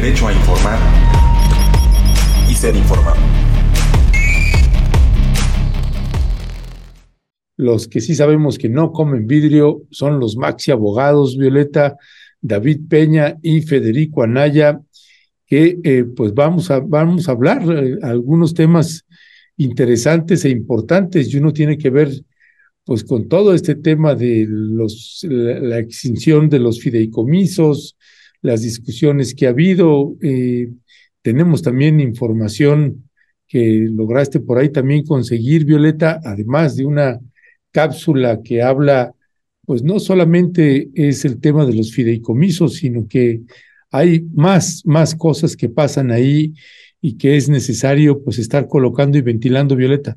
[0.00, 0.78] derecho a informar
[2.48, 3.18] y ser informado.
[7.58, 11.98] Los que sí sabemos que no comen vidrio son los maxi abogados, Violeta,
[12.40, 14.80] David Peña y Federico Anaya,
[15.46, 19.04] que eh, pues vamos a, vamos a hablar eh, algunos temas
[19.58, 22.10] interesantes e importantes y uno tiene que ver
[22.84, 27.98] pues con todo este tema de los, la, extinción de los fideicomisos,
[28.42, 30.16] las discusiones que ha habido.
[30.22, 30.68] Eh,
[31.22, 33.08] tenemos también información
[33.46, 37.18] que lograste por ahí también conseguir, Violeta, además de una
[37.72, 39.12] cápsula que habla,
[39.66, 43.42] pues no solamente es el tema de los fideicomisos, sino que
[43.90, 46.54] hay más, más cosas que pasan ahí
[47.00, 50.16] y que es necesario pues estar colocando y ventilando, Violeta.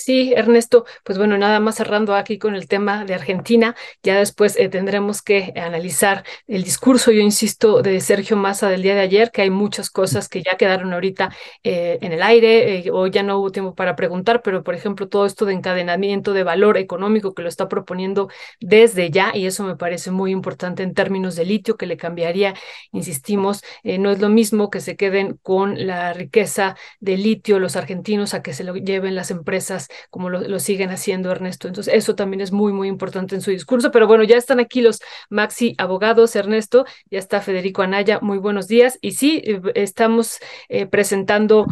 [0.00, 4.56] Sí, Ernesto, pues bueno, nada más cerrando aquí con el tema de Argentina, ya después
[4.56, 9.32] eh, tendremos que analizar el discurso, yo insisto, de Sergio Massa del día de ayer,
[9.32, 11.30] que hay muchas cosas que ya quedaron ahorita
[11.64, 15.08] eh, en el aire, eh, o ya no hubo tiempo para preguntar, pero por ejemplo,
[15.08, 18.28] todo esto de encadenamiento de valor económico que lo está proponiendo
[18.60, 22.54] desde ya, y eso me parece muy importante en términos de litio, que le cambiaría,
[22.92, 28.32] insistimos, no es lo mismo que se queden con la riqueza de litio los argentinos
[28.34, 31.68] a que se lo lleven las empresas como lo, siguen haciendo Ernesto.
[31.68, 33.90] Entonces, eso también es muy, muy importante en su discurso.
[33.90, 35.00] Pero bueno, ya están aquí los
[35.30, 38.98] Maxi abogados, Ernesto, ya está Federico Anaya, muy buenos días.
[39.00, 41.66] Y sí, eh, estamos eh, presentando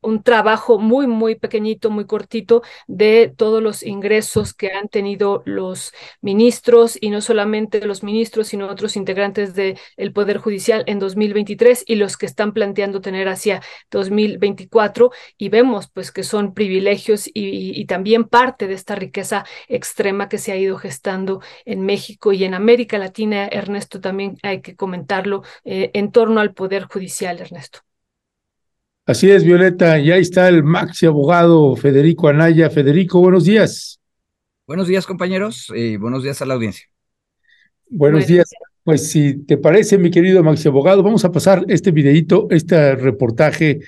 [0.00, 5.92] un, trabajo muy, muy pequeñito, muy cortito de todos los ingresos que han tenido los
[6.20, 11.96] ministros y no solamente los ministros, sino otros integrantes del Poder Judicial en 2023 y
[11.96, 15.10] los que están planteando tener hacia 2024.
[15.36, 20.38] Y vemos pues que son privilegios y y, también parte de esta riqueza extrema que
[20.38, 23.46] se ha ido gestando en México y en América Latina.
[23.48, 27.80] Ernesto, también hay que comentarlo eh, en torno al Poder Judicial, Ernesto.
[29.04, 32.70] Así es, Violeta, y ahí está el maxi abogado Federico Anaya.
[32.70, 34.00] Federico, buenos días.
[34.66, 36.86] Buenos días, compañeros, y buenos días a la audiencia.
[37.88, 38.48] Buenos, días.
[38.84, 43.80] Pues si te parece, mi querido maxi abogado, vamos a pasar este videito, este reportaje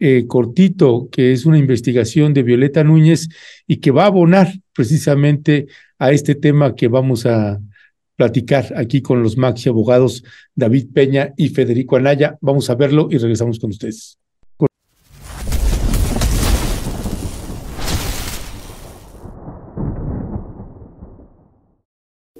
[0.00, 3.28] eh, cortito, que es una investigación de Violeta Núñez
[3.66, 5.66] y que va a abonar precisamente
[5.98, 7.60] a este tema que vamos a
[8.16, 10.24] platicar aquí con los maxi abogados
[10.54, 12.38] David Peña y Federico Anaya.
[12.40, 14.18] Vamos a verlo y regresamos con ustedes.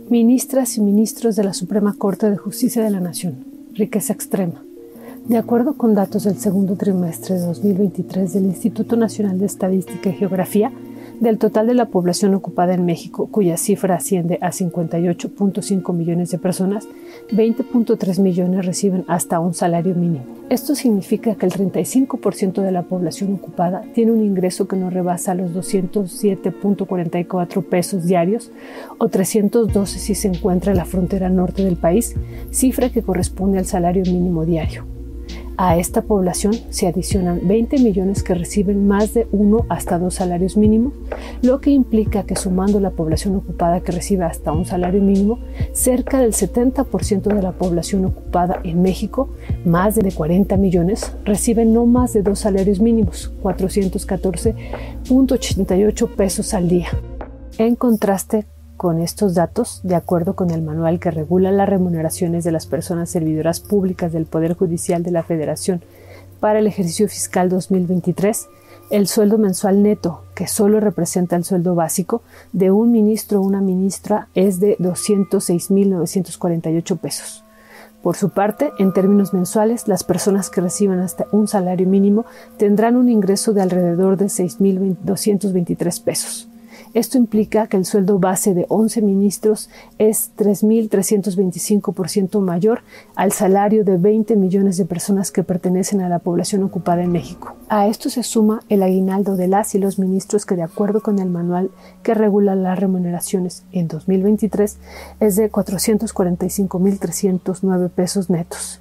[0.09, 3.45] Ministras y ministros de la Suprema Corte de Justicia de la Nación.
[3.75, 4.65] Riqueza extrema.
[5.27, 10.15] De acuerdo con datos del segundo trimestre de 2023 del Instituto Nacional de Estadística y
[10.15, 10.73] Geografía,
[11.21, 16.39] del total de la población ocupada en México, cuya cifra asciende a 58.5 millones de
[16.39, 16.89] personas,
[17.31, 20.25] 20.3 millones reciben hasta un salario mínimo.
[20.49, 25.35] Esto significa que el 35% de la población ocupada tiene un ingreso que no rebasa
[25.35, 28.51] los 207.44 pesos diarios
[28.99, 32.17] o 312 si se encuentra en la frontera norte del país,
[32.51, 35.00] cifra que corresponde al salario mínimo diario.
[35.57, 40.57] A esta población se adicionan 20 millones que reciben más de uno hasta dos salarios
[40.57, 40.95] mínimos,
[41.43, 45.39] lo que implica que sumando la población ocupada que recibe hasta un salario mínimo,
[45.73, 49.29] cerca del 70% de la población ocupada en México,
[49.65, 56.89] más de 40 millones, reciben no más de dos salarios mínimos, 414.88 pesos al día.
[57.59, 58.47] En contraste
[58.81, 63.11] con estos datos, de acuerdo con el manual que regula las remuneraciones de las personas
[63.11, 65.83] servidoras públicas del Poder Judicial de la Federación
[66.41, 68.49] para el ejercicio fiscal 2023,
[68.89, 72.23] el sueldo mensual neto, que solo representa el sueldo básico,
[72.55, 77.45] de un ministro o una ministra es de 206.948 pesos.
[78.03, 82.25] Por su parte, en términos mensuales, las personas que reciban hasta un salario mínimo
[82.57, 86.50] tendrán un ingreso de alrededor de 6.223 pesos.
[86.93, 92.81] Esto implica que el sueldo base de 11 ministros es 3.325% mayor
[93.15, 97.55] al salario de 20 millones de personas que pertenecen a la población ocupada en México.
[97.69, 101.21] A esto se suma el aguinaldo de las y los ministros que de acuerdo con
[101.21, 101.71] el manual
[102.03, 104.79] que regula las remuneraciones en 2023
[105.21, 108.81] es de 445.309 pesos netos.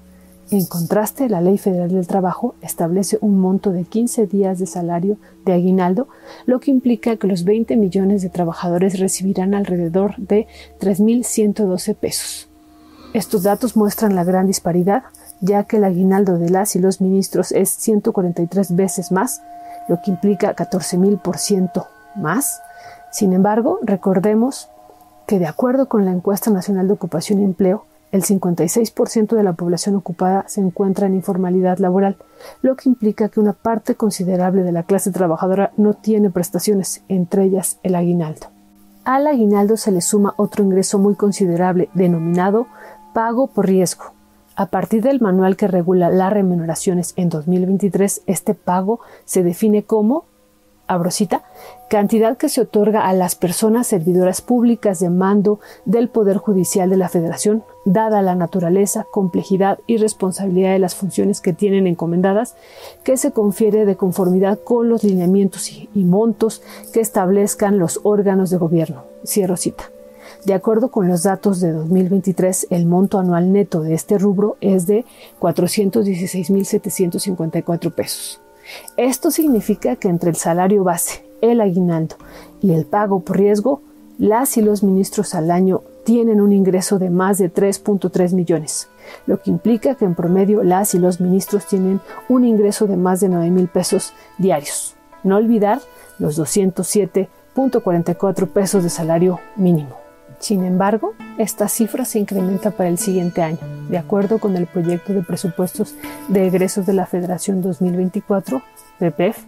[0.52, 5.18] En contraste, la Ley Federal del Trabajo establece un monto de 15 días de salario
[5.46, 6.08] de aguinaldo,
[6.48, 10.48] lo que implica que los 20 millones de trabajadores recibirán alrededor de
[10.80, 12.50] 3.112 pesos.
[13.14, 15.04] Estos datos muestran la gran disparidad,
[15.40, 19.44] ya que el aguinaldo de las y los ministros es 143 veces más,
[19.88, 21.86] lo que implica 14.000%
[22.16, 22.60] más.
[23.12, 24.70] Sin embargo, recordemos
[25.28, 29.54] que de acuerdo con la Encuesta Nacional de Ocupación y Empleo, El 56% de la
[29.54, 32.18] población ocupada se encuentra en informalidad laboral,
[32.62, 37.44] lo que implica que una parte considerable de la clase trabajadora no tiene prestaciones, entre
[37.44, 38.48] ellas el aguinaldo.
[39.04, 42.68] Al aguinaldo se le suma otro ingreso muy considerable denominado
[43.14, 44.06] pago por riesgo.
[44.56, 50.26] A partir del manual que regula las remuneraciones en 2023, este pago se define como
[50.90, 51.44] abrosita,
[51.88, 56.98] cantidad que se otorga a las personas servidoras públicas de mando del Poder Judicial de
[56.98, 62.56] la Federación, dada la naturaleza, complejidad y responsabilidad de las funciones que tienen encomendadas,
[63.04, 68.58] que se confiere de conformidad con los lineamientos y, montos que establezcan los órganos de
[68.58, 69.04] gobierno.
[69.26, 69.92] Cierro cita.
[70.46, 74.88] De acuerdo con los datos de 2023, el monto anual neto de este rubro es
[74.88, 75.06] de
[75.40, 78.42] 416.754 pesos.
[78.98, 82.18] Esto significa que entre el salario base, el aguinaldo
[82.62, 83.82] y el pago por riesgo,
[84.18, 88.90] las y los ministros al año tienen un ingreso de más de 3.3 millones,
[89.28, 93.22] lo que implica que en promedio las y los ministros tienen un ingreso de más
[93.22, 94.96] de 9 mil pesos diarios.
[95.24, 95.80] No olvidar
[96.18, 100.09] los 207.44 pesos de salario mínimo.
[100.40, 103.60] Sin embargo, esta cifra se incrementa para el siguiente año.
[103.90, 105.96] De acuerdo con el proyecto de presupuestos
[106.30, 108.62] de egresos de la Federación 2024,
[109.00, 109.44] PPF,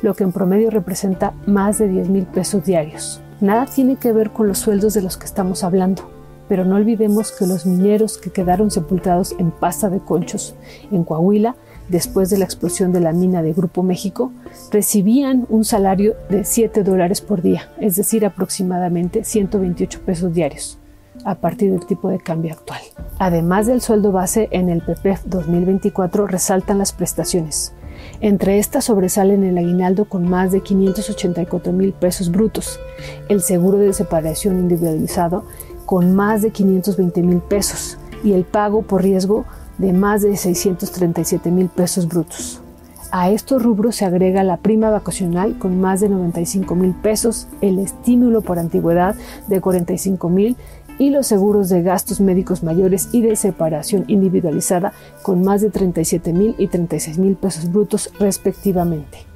[0.02, 3.20] lo que en promedio representa más de 10.000 pesos diarios.
[3.40, 7.32] Nada tiene que ver con los sueldos de los que estamos hablando pero no olvidemos
[7.32, 10.54] que los mineros que quedaron sepultados en pasta de conchos
[10.90, 11.56] en Coahuila
[11.88, 14.32] después de la explosión de la mina de Grupo México
[14.70, 20.78] recibían un salario de 7 dólares por día, es decir, aproximadamente 128 pesos diarios
[21.24, 22.80] a partir del tipo de cambio actual.
[23.18, 27.74] Además del sueldo base en el PPF 2024 resaltan las prestaciones.
[28.20, 32.80] Entre estas sobresalen el aguinaldo con más de 584 mil pesos brutos,
[33.28, 35.44] el seguro de separación individualizado
[35.92, 39.44] con más de 520 mil pesos y el pago por riesgo
[39.76, 42.62] de más de 637 mil pesos brutos.
[43.10, 47.78] A estos rubros se agrega la prima vacacional con más de 95 mil pesos, el
[47.78, 49.16] estímulo por antigüedad
[49.48, 50.56] de 45 mil
[50.98, 56.32] y los seguros de gastos médicos mayores y de separación individualizada con más de 37
[56.32, 59.26] mil y 36 mil pesos brutos respectivamente.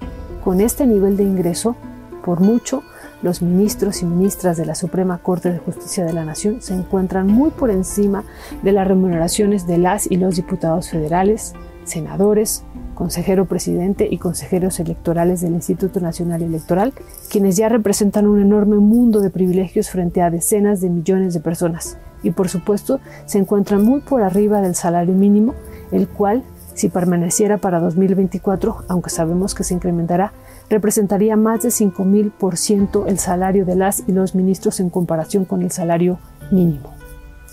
[0.42, 1.76] Con este nivel de ingreso,
[2.24, 2.82] por mucho,
[3.22, 7.26] los ministros y ministras de la Suprema Corte de Justicia de la Nación se encuentran
[7.26, 8.24] muy por encima
[8.62, 11.54] de las remuneraciones de las y los diputados federales,
[11.84, 12.64] senadores,
[12.94, 16.92] consejero presidente y consejeros electorales del Instituto Nacional Electoral,
[17.30, 21.98] quienes ya representan un enorme mundo de privilegios frente a decenas de millones de personas.
[22.22, 25.54] Y por supuesto se encuentran muy por arriba del salario mínimo,
[25.92, 26.42] el cual,
[26.74, 30.32] si permaneciera para 2024, aunque sabemos que se incrementará,
[30.68, 35.70] representaría más de 5.000% el salario de las y los ministros en comparación con el
[35.70, 36.18] salario
[36.50, 36.90] mínimo.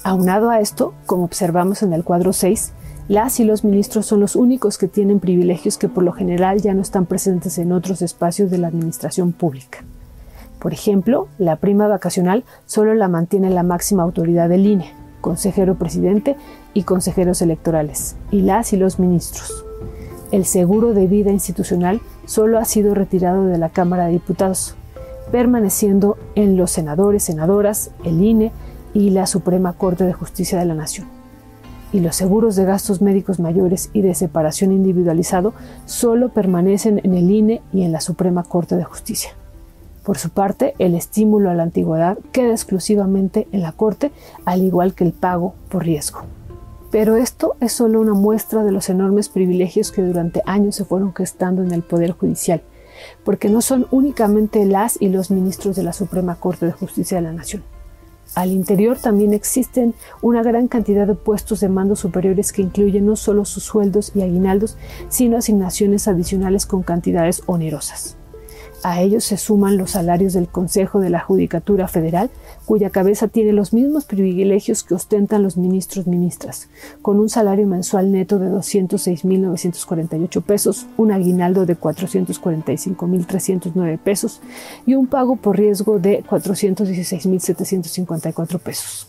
[0.04, 2.74] Aunado a esto, como observamos en el cuadro 6,
[3.08, 6.74] las y los ministros son los únicos que tienen privilegios que por lo general ya
[6.74, 9.84] no están presentes en otros espacios de la administración pública.
[10.60, 16.38] Por ejemplo, la prima vacacional solo la mantiene la máxima autoridad del INE, consejero presidente
[16.74, 19.66] y consejeros electorales, y las y los ministros.
[20.34, 24.74] El seguro de vida institucional solo ha sido retirado de la Cámara de Diputados,
[25.32, 28.52] permaneciendo en los senadores, senadoras, el INE
[28.96, 31.08] y la Suprema Corte de Justicia de la Nación.
[31.92, 35.54] Y los seguros de gastos médicos mayores y de separación individualizado
[35.86, 39.34] solo permanecen en el INE y en la Suprema Corte de Justicia.
[40.04, 44.12] Por su parte, el estímulo a la antigüedad queda exclusivamente en la Corte,
[44.46, 46.22] al igual que el pago por riesgo.
[46.94, 51.12] Pero esto es solo una muestra de los enormes privilegios que durante años se fueron
[51.16, 52.62] gestando en el Poder Judicial,
[53.26, 57.24] porque no son únicamente las y los ministros de la Suprema Corte de Justicia de
[57.24, 57.64] la Nación.
[58.36, 63.16] Al interior también existen una gran cantidad de puestos de mando superiores que incluyen no
[63.16, 64.78] solo sus sueldos y aguinaldos,
[65.10, 68.18] sino asignaciones adicionales con cantidades onerosas.
[68.84, 72.30] A ellos se suman los salarios del Consejo de la Judicatura Federal,
[72.66, 76.68] cuya cabeza tiene los mismos privilegios que ostentan los ministros ministras,
[77.02, 84.42] con un salario mensual neto de 206.948 pesos, un aguinaldo de 445.309 pesos
[84.86, 89.08] y un pago por riesgo de 416.754 pesos.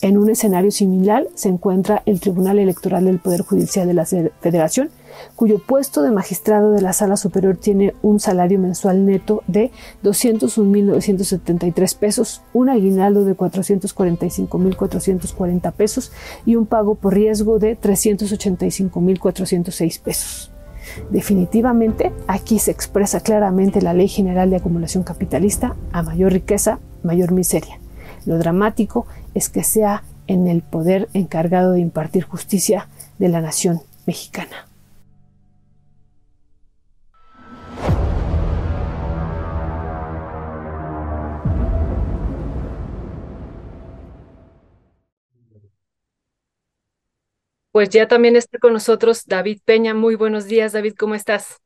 [0.00, 4.90] En un escenario similar se encuentra el Tribunal Electoral del Poder Judicial de la Federación,
[5.36, 9.70] cuyo puesto de magistrado de la Sala Superior tiene un salario mensual neto de
[10.02, 16.12] 201.973 pesos, un aguinaldo de 445.440 pesos
[16.44, 20.50] y un pago por riesgo de 385.406 pesos.
[21.10, 27.32] Definitivamente, aquí se expresa claramente la ley general de acumulación capitalista a mayor riqueza, mayor
[27.32, 27.78] miseria.
[28.26, 33.80] Lo dramático es que sea en el poder encargado de impartir justicia de la nación
[34.06, 34.67] mexicana.
[47.72, 49.94] Pues ya también está con nosotros David Peña.
[49.94, 51.60] Muy buenos días, David, ¿cómo estás?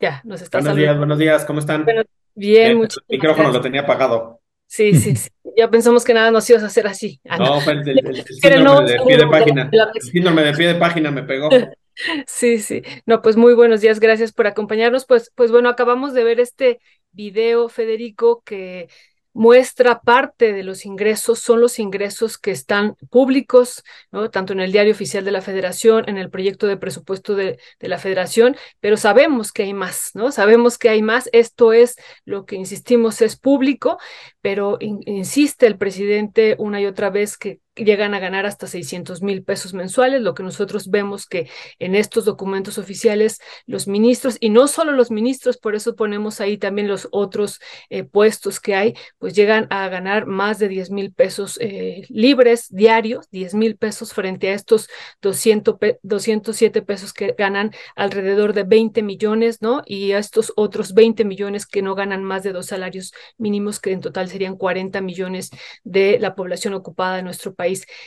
[0.00, 1.84] Ya, nos está Buenos días, buenos días, ¿cómo están?
[1.84, 2.02] Bueno,
[2.34, 3.54] bien, Eh, muchas el micrófono gracias.
[3.56, 4.40] lo tenía apagado.
[4.66, 5.30] Sí, sí, sí.
[5.56, 7.20] Ya pensamos que nada nos ibas a hacer así.
[7.28, 7.60] Ah, no.
[7.70, 9.70] El, el- síndrome de pie de página.
[9.94, 11.48] El síndrome de pie de página me pegó.
[12.26, 12.82] Sí, sí.
[13.06, 15.06] No, pues muy buenos días, gracias por acompañarnos.
[15.06, 16.80] Pues, pues bueno, acabamos de ver este
[17.12, 18.88] video, Federico, que
[19.34, 24.30] muestra parte de los ingresos, son los ingresos que están públicos, ¿no?
[24.30, 27.88] Tanto en el diario oficial de la Federación, en el proyecto de presupuesto de, de
[27.88, 30.32] la Federación, pero sabemos que hay más, ¿no?
[30.32, 31.28] Sabemos que hay más.
[31.32, 33.98] Esto es lo que insistimos, es público,
[34.40, 39.22] pero in- insiste el presidente una y otra vez que llegan a ganar hasta 600
[39.22, 44.50] mil pesos mensuales, lo que nosotros vemos que en estos documentos oficiales los ministros, y
[44.50, 48.94] no solo los ministros, por eso ponemos ahí también los otros eh, puestos que hay,
[49.18, 54.12] pues llegan a ganar más de 10 mil pesos eh, libres diarios, 10 mil pesos
[54.12, 54.88] frente a estos
[55.22, 59.82] 200 pe 207 pesos que ganan alrededor de 20 millones, ¿no?
[59.86, 63.92] Y a estos otros 20 millones que no ganan más de dos salarios mínimos, que
[63.92, 65.50] en total serían 40 millones
[65.82, 67.63] de la población ocupada de nuestro país.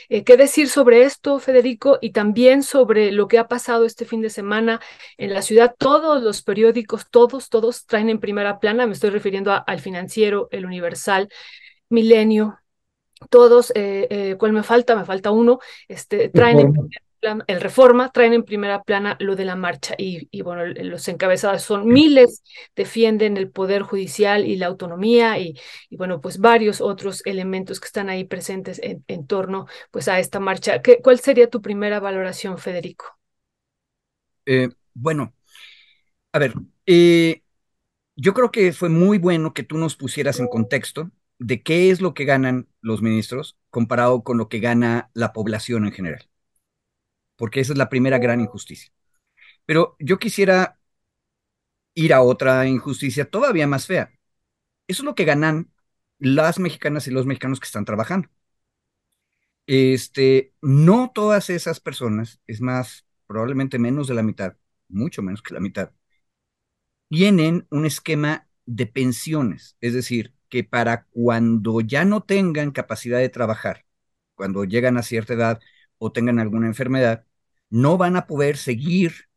[0.08, 1.98] Eh, ¿Qué decir sobre esto, Federico?
[2.00, 4.80] Y también sobre lo que ha pasado este fin de semana
[5.16, 5.74] en la ciudad.
[5.78, 10.48] Todos los periódicos, todos, todos traen en primera plana, me estoy refiriendo a- al financiero,
[10.52, 11.28] el Universal,
[11.88, 12.58] Milenio,
[13.30, 14.96] todos, eh, eh, ¿cuál me falta?
[14.96, 19.44] Me falta uno, este, traen en primera el Reforma, traen en primera plana lo de
[19.44, 22.42] la marcha y, bueno, los encabezados son miles,
[22.76, 25.54] defienden el poder judicial y la autonomía y,
[25.90, 30.40] bueno, pues varios otros elementos que están ahí presentes en, en torno pues a esta
[30.40, 30.82] marcha.
[30.82, 33.06] ¿Qué, cuál sería tu primera valoración, Federico?
[34.46, 35.34] Eh, bueno,
[36.32, 36.54] a ver,
[36.86, 37.42] eh,
[38.16, 42.00] yo creo que fue muy bueno que tú nos pusieras en contexto de qué es
[42.00, 46.28] lo que ganan los ministros comparado con lo que gana la población en general,
[47.38, 48.92] porque esa es la primera gran injusticia.
[49.66, 50.80] Pero yo quisiera
[51.94, 54.12] ir a otra injusticia todavía más fea.
[54.88, 55.72] Eso es lo que ganan
[56.18, 58.28] las mexicanas y los mexicanos que están trabajando.
[59.66, 64.56] Este, no todas esas personas, es más, probablemente menos de la mitad,
[64.88, 65.92] mucho menos que la mitad,
[67.08, 73.28] tienen un esquema de pensiones, es decir, que para cuando ya no tengan capacidad de
[73.28, 73.84] trabajar,
[74.34, 75.60] cuando llegan a cierta edad
[75.98, 77.26] o tengan alguna enfermedad,
[77.70, 79.28] no van a poder seguir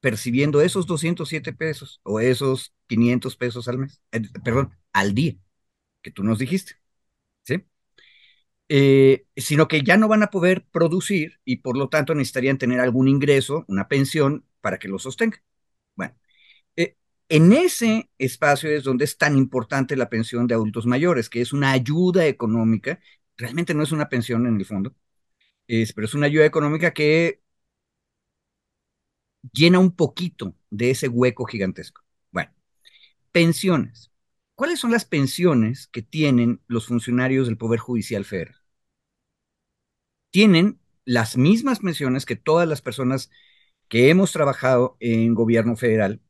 [0.00, 5.36] percibiendo esos 207 pesos o esos 500 pesos al mes, eh, perdón, al día,
[6.02, 6.74] que tú nos dijiste,
[7.44, 7.64] ¿sí?
[8.68, 12.80] Eh, sino que ya no van a poder producir y por lo tanto necesitarían tener
[12.80, 15.42] algún ingreso, una pensión para que lo sostenga.
[15.96, 16.14] Bueno,
[16.76, 16.96] eh,
[17.30, 21.52] en ese espacio es donde es tan importante la pensión de adultos mayores, que es
[21.54, 23.00] una ayuda económica,
[23.36, 24.94] realmente no es una pensión en el fondo,
[25.68, 27.42] es, pero es una ayuda económica que
[29.52, 32.02] llena un poquito de ese hueco gigantesco.
[32.30, 32.52] Bueno,
[33.32, 34.10] pensiones.
[34.54, 38.56] ¿Cuáles son las pensiones que tienen los funcionarios del Poder Judicial Federal?
[40.30, 43.30] Tienen las mismas pensiones que todas las personas
[43.88, 46.20] que hemos trabajado en gobierno federal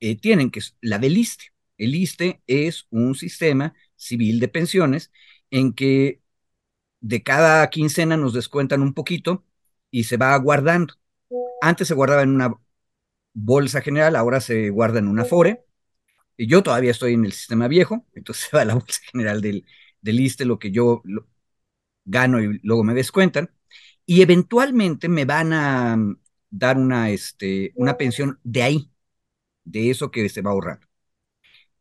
[0.00, 1.46] eh, tienen, que es la del ISTE.
[1.76, 5.12] El ISTE es un sistema civil de pensiones
[5.50, 6.22] en que
[7.00, 9.44] de cada quincena nos descuentan un poquito
[9.90, 10.94] y se va guardando.
[11.60, 12.54] Antes se guardaba en una
[13.34, 15.64] bolsa general, ahora se guarda en una FORE.
[16.36, 19.40] Y yo todavía estoy en el sistema viejo, entonces se va a la bolsa general
[19.42, 19.66] del,
[20.02, 21.02] del ISTE, lo que yo
[22.04, 23.50] gano y luego me descuentan.
[24.06, 26.20] Y eventualmente me van a mm,
[26.50, 28.92] dar una, este, una pensión de ahí,
[29.64, 30.86] de eso que se va ahorrando.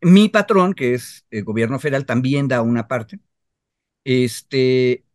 [0.02, 3.20] Mi patrón, que es el gobierno federal, también da una parte.
[4.06, 5.06] Este,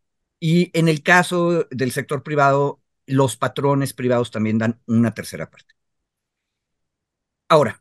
[0.41, 5.75] y en el caso del sector privado, los patrones privados también dan una tercera parte.
[7.49, 7.81] Ahora,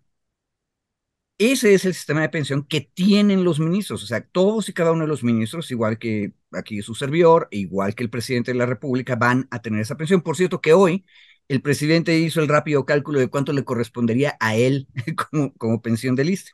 [1.37, 4.91] ese es el sistema de pensión que tienen los ministros, o sea, todos y cada
[4.91, 8.67] uno de los ministros, igual que aquí su servidor, igual que el presidente de la
[8.67, 10.21] República, van a tener esa pensión.
[10.21, 11.03] Por cierto, que hoy
[11.47, 14.87] el presidente hizo el rápido cálculo de cuánto le correspondería a él
[15.31, 16.51] como, como pensión de lista,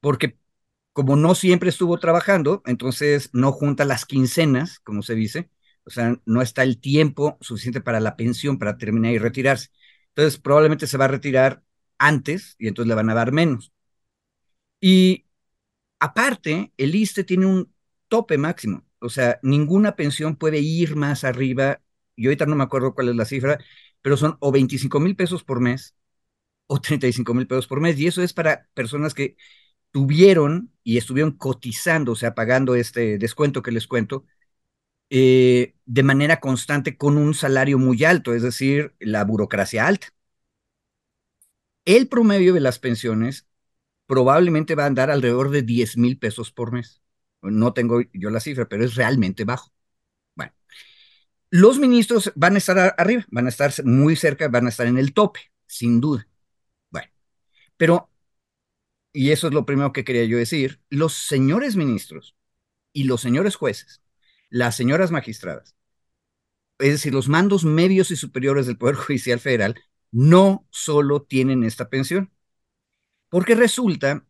[0.00, 0.38] porque
[0.92, 5.50] como no siempre estuvo trabajando, entonces no junta las quincenas, como se dice,
[5.84, 9.68] O sea, no está el tiempo suficiente para la pensión para terminar y retirarse.
[10.08, 11.62] Entonces, probablemente se va a retirar
[11.98, 13.72] antes y entonces le van a dar menos.
[14.80, 15.26] Y
[16.00, 17.74] aparte, el ISTE tiene un
[18.08, 18.84] tope máximo.
[19.00, 21.80] O sea, ninguna pensión puede ir más arriba.
[22.16, 23.58] Y ahorita no me acuerdo cuál es la cifra,
[24.02, 25.96] pero son o 25 mil pesos por mes
[26.68, 27.98] o 35 mil pesos por mes.
[28.00, 29.36] Y eso es para personas que
[29.92, 34.26] tuvieron y estuvieron cotizando, o sea, pagando este descuento que les cuento,
[35.10, 40.08] eh, de manera constante con un salario muy alto, es decir, la burocracia alta.
[41.84, 43.46] El promedio de las pensiones
[44.06, 47.02] probablemente va a andar alrededor de 10 mil pesos por mes.
[47.42, 49.72] No tengo yo la cifra, pero es realmente bajo.
[50.36, 50.52] Bueno,
[51.50, 54.98] los ministros van a estar arriba, van a estar muy cerca, van a estar en
[54.98, 56.28] el tope, sin duda.
[56.90, 57.08] Bueno,
[57.76, 58.10] pero,
[59.12, 62.36] y eso es lo primero que quería yo decir, los señores ministros
[62.92, 63.99] y los señores jueces,
[64.50, 65.76] las señoras magistradas,
[66.78, 69.76] es decir, los mandos medios y superiores del Poder Judicial Federal,
[70.12, 72.32] no solo tienen esta pensión,
[73.28, 74.26] porque resulta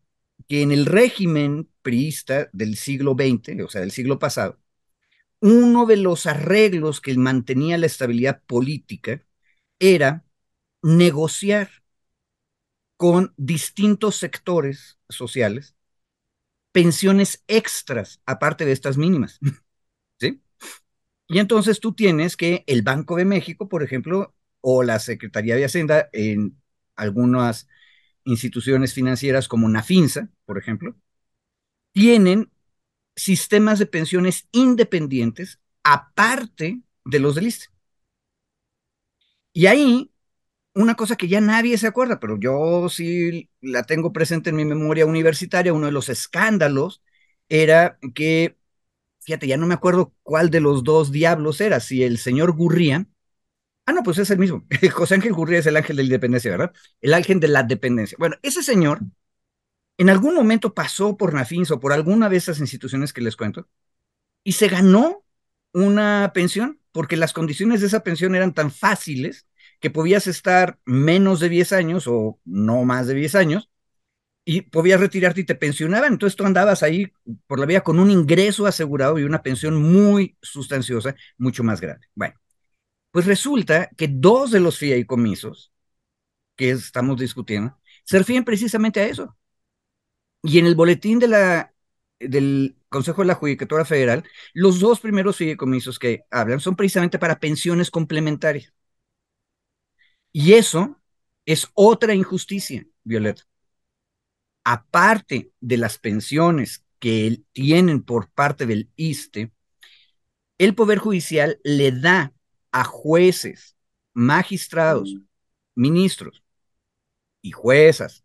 [0.48, 4.58] que en el régimen priista del siglo XX, o sea, del siglo pasado,
[5.40, 9.24] uno de los arreglos que mantenía la estabilidad política
[9.78, 10.24] era
[10.82, 11.70] negociar
[12.96, 15.74] con distintos sectores sociales
[16.72, 19.38] pensiones extras aparte de estas mínimas.
[21.30, 25.64] Y entonces tú tienes que el Banco de México, por ejemplo, o la Secretaría de
[25.64, 26.60] Hacienda en
[26.96, 27.68] algunas
[28.25, 30.96] instituciones financieras como Nafinsa, por ejemplo,
[31.92, 32.50] tienen
[33.16, 37.68] sistemas de pensiones independientes aparte de los del ISTE.
[39.52, 40.12] Y ahí,
[40.75, 44.66] una cosa que ya nadie se acuerda, pero yo sí la tengo presente en mi
[44.66, 47.02] memoria universitaria, uno de los escándalos
[47.50, 48.58] era que,
[49.20, 53.06] fíjate, ya no me acuerdo cuál de los dos diablos era, si el señor Gurría,
[53.86, 56.50] ah, no, pues es el mismo, José Ángel Gurría es el ángel de la independencia,
[56.50, 56.72] ¿verdad?
[57.00, 58.16] El ángel de la dependencia.
[58.18, 59.00] Bueno, ese señor
[59.98, 63.68] en algún momento pasó por Nafins o por alguna de esas instituciones que les cuento
[64.44, 65.24] y se ganó
[65.72, 69.46] una pensión porque las condiciones de esa pensión eran tan fáciles
[69.80, 73.69] que podías estar menos de 10 años o no más de 10 años
[74.44, 76.12] y podías retirarte y te pensionaban.
[76.12, 77.12] Entonces tú andabas ahí
[77.46, 82.07] por la vía con un ingreso asegurado y una pensión muy sustanciosa, mucho más grande.
[82.14, 82.35] Bueno,
[83.12, 85.72] pues resulta que dos de los fideicomisos
[86.57, 89.37] que estamos discutiendo se refieren precisamente a eso.
[90.42, 91.74] Y en el boletín de la,
[92.18, 94.24] del Consejo de la Judicatura Federal,
[94.55, 98.72] los dos primeros fideicomisos que hablan son precisamente para pensiones complementarias.
[100.33, 101.00] Y eso
[101.46, 103.44] es otra injusticia, Violeta.
[104.64, 109.53] Aparte de las pensiones que tienen por parte del ISTE,
[110.59, 112.35] el Poder Judicial le da
[112.73, 113.77] a jueces,
[114.12, 115.16] magistrados,
[115.75, 116.42] ministros
[117.42, 118.25] y juezas,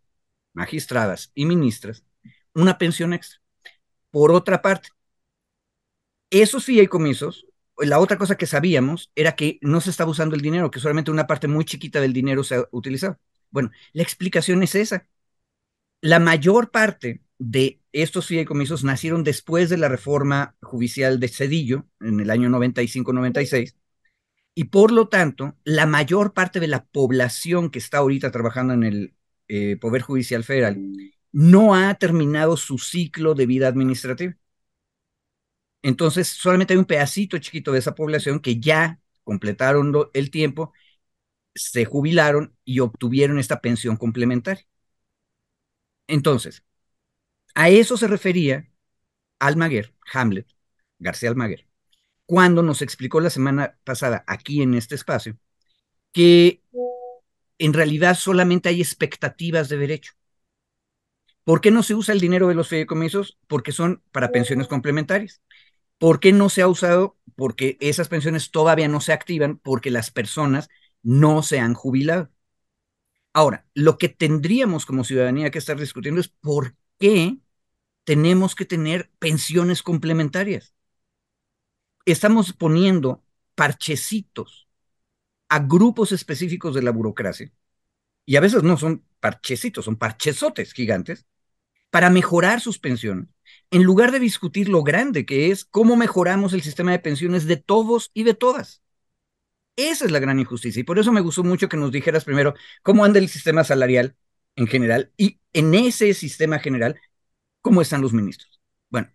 [0.52, 2.04] magistradas y ministras
[2.56, 3.40] una pensión extra.
[4.10, 4.90] Por otra parte,
[6.30, 7.46] esos fideicomisos,
[7.78, 11.10] la otra cosa que sabíamos era que no se estaba usando el dinero, que solamente
[11.10, 13.18] una parte muy chiquita del dinero se ha utilizado.
[13.50, 15.06] Bueno, la explicación es esa.
[16.06, 22.20] La mayor parte de estos fideicomisos nacieron después de la reforma judicial de Cedillo, en
[22.20, 23.74] el año 95-96,
[24.54, 28.84] y por lo tanto, la mayor parte de la población que está ahorita trabajando en
[28.84, 29.14] el
[29.48, 30.78] eh, Poder Judicial Federal
[31.32, 34.36] no ha terminado su ciclo de vida administrativa.
[35.82, 40.72] Entonces, solamente hay un pedacito chiquito de esa población que ya completaron el tiempo,
[41.52, 44.64] se jubilaron y obtuvieron esta pensión complementaria.
[46.08, 46.64] Entonces,
[47.54, 48.70] a eso se refería
[49.40, 50.48] Almaguer, Hamlet,
[50.98, 51.68] García Almaguer,
[52.26, 55.38] cuando nos explicó la semana pasada aquí en este espacio
[56.12, 56.62] que
[57.58, 60.12] en realidad solamente hay expectativas de derecho.
[61.44, 63.38] ¿Por qué no se usa el dinero de los fideicomisos?
[63.46, 65.42] Porque son para pensiones complementarias.
[65.98, 67.18] ¿Por qué no se ha usado?
[67.36, 70.68] Porque esas pensiones todavía no se activan porque las personas
[71.02, 72.30] no se han jubilado.
[73.36, 77.36] Ahora, lo que tendríamos como ciudadanía que estar discutiendo es por qué
[78.04, 80.72] tenemos que tener pensiones complementarias.
[82.06, 83.22] Estamos poniendo
[83.54, 84.68] parchecitos
[85.50, 87.52] a grupos específicos de la burocracia,
[88.24, 91.26] y a veces no son parchecitos, son parchezotes gigantes,
[91.90, 93.28] para mejorar sus pensiones,
[93.70, 97.58] en lugar de discutir lo grande que es cómo mejoramos el sistema de pensiones de
[97.58, 98.80] todos y de todas.
[99.76, 102.54] Esa es la gran injusticia y por eso me gustó mucho que nos dijeras primero
[102.82, 104.16] cómo anda el sistema salarial
[104.56, 106.98] en general y en ese sistema general,
[107.62, 108.60] cómo están los ministros.
[108.90, 109.10] Bueno,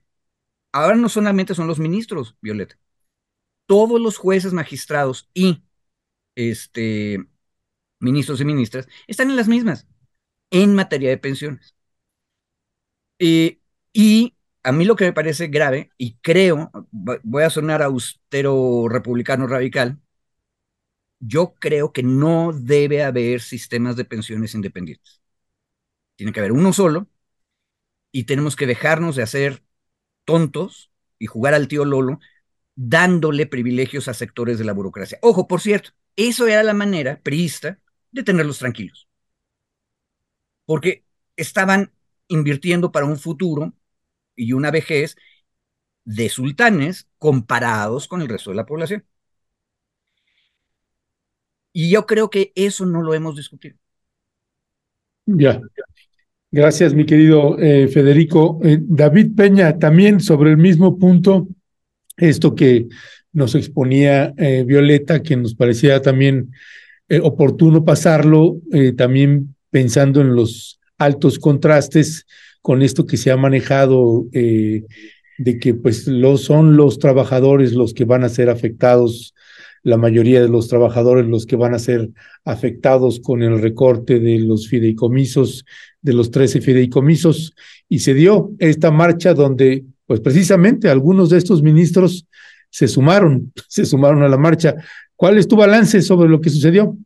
[0.74, 2.78] ahora no solamente son los ministros, Violeta.
[3.68, 5.64] todos los jueces, magistrados y
[6.36, 7.26] este,
[8.00, 9.88] ministros y ministras están en las mismas
[10.52, 11.76] en materia de pensiones.
[13.20, 13.60] Eh,
[13.94, 19.48] y a mí lo que me parece grave, y creo, voy a sonar austero republicano
[19.48, 20.00] radical,
[21.22, 25.22] yo creo que no debe haber sistemas de pensiones independientes.
[26.18, 27.08] Tiene que haber uno solo
[28.12, 29.64] y tenemos que dejarnos de hacer
[30.26, 32.20] tontos y jugar al tío Lolo
[32.76, 35.20] dándole privilegios a sectores de la burocracia.
[35.22, 37.80] Ojo, por cierto, eso era la manera priista
[38.12, 39.08] de tenerlos tranquilos.
[40.66, 41.06] Porque
[41.36, 41.92] estaban
[42.28, 43.74] invirtiendo para un futuro
[44.36, 45.18] y una vejez
[46.06, 49.06] de sultanes comparados con el resto de la población.
[51.74, 53.78] Y yo creo que eso no lo hemos discutido.
[55.26, 55.62] Ya.
[56.54, 58.60] Gracias, mi querido eh, Federico.
[58.62, 61.48] Eh, David Peña, también sobre el mismo punto,
[62.18, 62.88] esto que
[63.32, 66.52] nos exponía eh, Violeta, que nos parecía también
[67.24, 68.62] oportuno pasarlo,
[68.96, 72.26] también pensando en los altos contrastes
[72.62, 78.06] con esto que se ha manejado de que pues lo, son los trabajadores los que
[78.06, 79.36] van a ser afectados
[79.84, 82.10] la mayoría de los trabajadores los que van a ser
[82.46, 85.66] afectados con el recorte de los fideicomisos,
[86.02, 87.56] de los 13 fideicomisos,
[87.90, 92.28] y se dio esta marcha donde, pues precisamente, algunos de estos ministros
[92.70, 94.76] se sumaron, se sumaron a la marcha.
[95.16, 96.98] ¿Cuál es tu balance sobre lo que sucedió?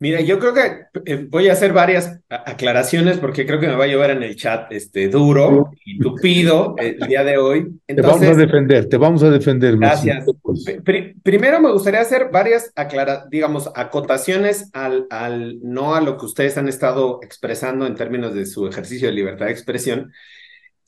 [0.00, 3.82] Mira, yo creo que eh, voy a hacer varias aclaraciones porque creo que me va
[3.82, 7.80] a llevar en el chat este, duro y tupido el día de hoy.
[7.84, 9.76] te vamos a defender, te vamos a defender.
[9.76, 10.24] Gracias.
[11.24, 12.72] primero me gustaría hacer varias,
[13.28, 18.46] digamos, acotaciones al, al, no a lo que ustedes han estado expresando en términos de
[18.46, 20.12] su ejercicio de libertad de expresión,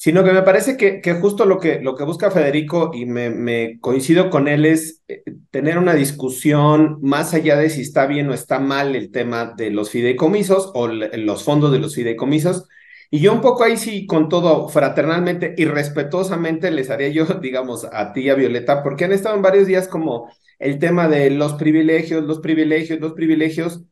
[0.01, 3.79] sino que me parece que, que justo lo que, lo que busca Federico, y me,
[3.81, 8.33] coincido con él, es eh, tener una discusión más allá de si está bien o
[8.33, 12.67] está mal el tema de los fideicomisos o los fondos de los fideicomisos.
[13.11, 17.87] Y yo un poco ahí sí, con todo fraternalmente y respetuosamente, les haría yo, digamos,
[17.93, 21.29] a ti y a Violeta, porque han estado en varios días como el tema de
[21.29, 23.83] los privilegios, los privilegios, los privilegios,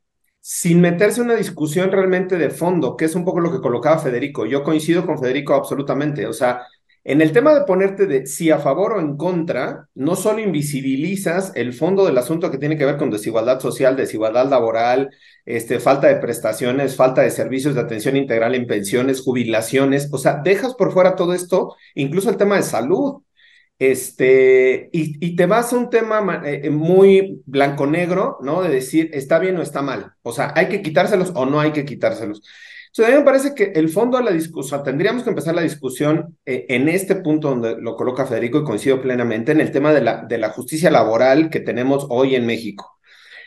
[0.41, 3.99] sin meterse en una discusión realmente de fondo, que es un poco lo que colocaba
[3.99, 4.47] Federico.
[4.47, 6.27] Yo coincido con Federico absolutamente.
[6.27, 6.63] O sea,
[7.05, 11.53] en el tema de ponerte de si a favor o en contra, no solo invisibilizas
[11.55, 15.11] el fondo del asunto que tiene que ver con desigualdad social, desigualdad laboral,
[15.47, 20.43] este, falta de prestaciones, falta de servicios de atención integral en pensiones, jubilaciones, o sea,
[20.45, 23.23] dejas por fuera todo esto, incluso el tema de salud.
[23.79, 28.63] Este, y, y te vas a un tema eh, eh, muy blanco-negro, ¿no?
[28.63, 30.15] De decir, está bien o está mal.
[30.23, 32.43] O sea, hay que quitárselos o no hay que quitárselos.
[32.89, 35.63] Entonces, a mí me parece que el fondo de la discusión, tendríamos que empezar la
[35.63, 39.93] discusión eh, en este punto donde lo coloca Federico y coincido plenamente en el tema
[39.93, 42.99] de la, de la justicia laboral que tenemos hoy en México.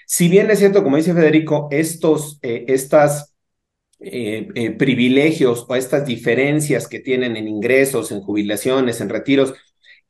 [0.08, 3.36] Si bien es cierto, como dice Federico, estos, estas
[4.00, 9.54] privilegios o estas diferencias que tienen en ingresos, en jubilaciones, en retiros,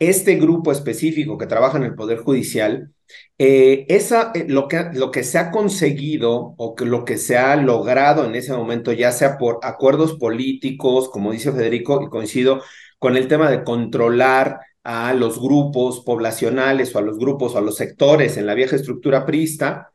[0.02, 2.92] este grupo específico que trabaja en el Poder Judicial,
[3.38, 7.38] eh, esa, eh, lo, que, lo que se ha conseguido o que lo que se
[7.38, 12.64] ha logrado en ese momento, ya sea por acuerdos políticos, como dice Federico, y coincido
[12.98, 17.62] con el tema de controlar a los grupos poblacionales o a los grupos o a
[17.62, 19.92] los sectores en la vieja estructura prista,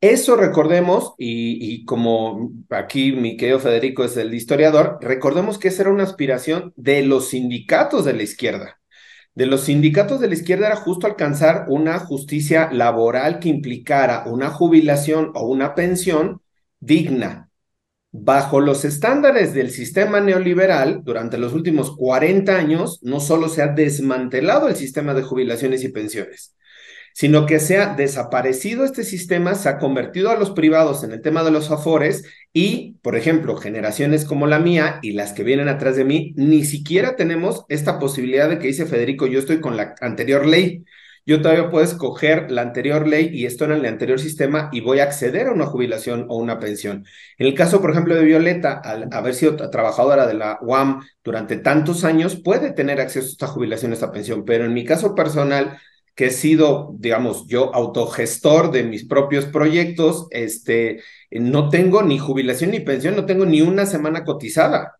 [0.00, 5.82] eso recordemos, y, y, como aquí mi querido Federico es el historiador, recordemos que esa
[5.82, 8.81] era una aspiración de los sindicatos de la izquierda
[9.34, 14.50] de los sindicatos de la izquierda era justo alcanzar una justicia laboral que implicara una
[14.50, 16.42] jubilación o una pensión
[16.80, 17.48] digna.
[18.10, 23.68] Bajo los estándares del sistema neoliberal, durante los últimos 40 años, no solo se ha
[23.68, 26.54] desmantelado el sistema de jubilaciones y pensiones,
[27.14, 31.22] sino que se ha desaparecido este sistema, se ha convertido a los privados en el
[31.22, 35.68] tema de los afores y, por ejemplo, generaciones como la mía y las que vienen
[35.68, 39.76] atrás de mí, ni siquiera tenemos esta posibilidad de que dice Federico, yo estoy con
[39.76, 40.84] la anterior ley.
[41.24, 44.98] Yo todavía puedo escoger la anterior ley y esto en el anterior sistema y voy
[44.98, 47.06] a acceder a una jubilación o una pensión.
[47.38, 51.58] En el caso, por ejemplo, de Violeta, al haber sido trabajadora de la UAM durante
[51.58, 55.14] tantos años, puede tener acceso a esta jubilación, a esta pensión, pero en mi caso
[55.14, 55.78] personal,
[56.14, 62.70] que he sido, digamos, yo autogestor de mis propios proyectos, este, no tengo ni jubilación
[62.72, 64.98] ni pensión, no tengo ni una semana cotizada.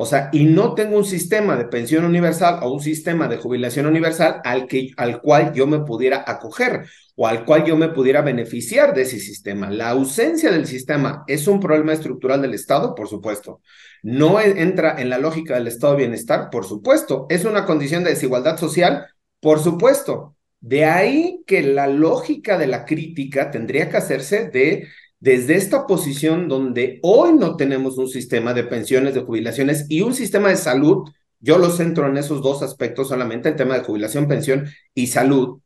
[0.00, 3.84] O sea, y no tengo un sistema de pensión universal o un sistema de jubilación
[3.86, 8.22] universal al, que, al cual yo me pudiera acoger o al cual yo me pudiera
[8.22, 9.70] beneficiar de ese sistema.
[9.70, 13.60] La ausencia del sistema es un problema estructural del Estado, por supuesto.
[14.04, 17.26] No entra en la lógica del Estado de bienestar, por supuesto.
[17.28, 19.06] Es una condición de desigualdad social,
[19.40, 24.88] Por supuesto, de ahí que la lógica de la crítica tendría que hacerse de
[25.20, 30.14] desde esta posición donde hoy no tenemos un sistema de pensiones, de jubilaciones y un
[30.14, 31.08] sistema de salud,
[31.40, 35.60] yo lo centro en esos dos aspectos solamente, el tema de jubilación, pensión y salud,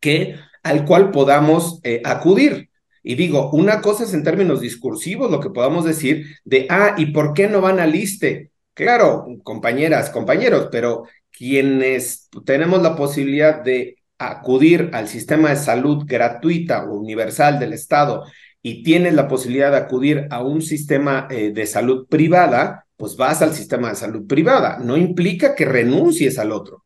[0.00, 2.70] que al cual podamos eh, acudir.
[3.02, 7.06] Y digo, una cosa es en términos discursivos lo que podamos decir de, ah, ¿y
[7.06, 8.50] por qué no van al ISTE?
[8.74, 16.84] Claro, compañeras, compañeros, pero quienes tenemos la posibilidad de acudir al sistema de salud gratuita
[16.84, 18.24] o universal del Estado
[18.62, 23.40] y tienes la posibilidad de acudir a un sistema eh, de salud privada, pues vas
[23.40, 24.78] al sistema de salud privada.
[24.78, 26.84] No implica que renuncies al otro.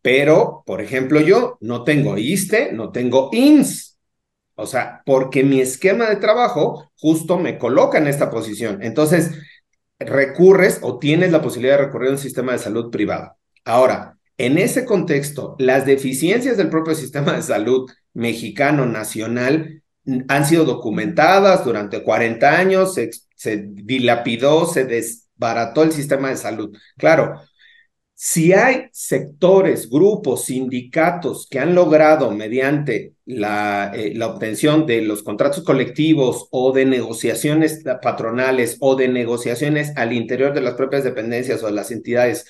[0.00, 3.98] Pero, por ejemplo, yo no tengo ISTE, no tengo INS.
[4.54, 8.82] O sea, porque mi esquema de trabajo justo me coloca en esta posición.
[8.82, 9.32] Entonces,
[9.98, 13.36] recurres o tienes la posibilidad de recurrir a un sistema de salud privado.
[13.64, 19.82] Ahora, en ese contexto, las deficiencias del propio sistema de salud mexicano nacional
[20.28, 26.76] han sido documentadas durante 40 años, se, dilapidó, se desbarató el sistema de salud.
[26.96, 27.40] Claro,
[28.14, 35.22] si hay sectores, grupos, sindicatos que han logrado mediante la, eh, la, obtención de los
[35.22, 41.62] contratos colectivos o de negociaciones patronales o de negociaciones al interior de las propias dependencias
[41.62, 42.46] o de las entidades,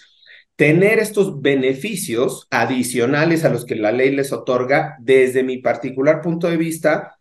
[0.62, 6.48] tener estos beneficios adicionales a los que la ley les otorga, desde mi particular punto
[6.48, 7.18] de vista,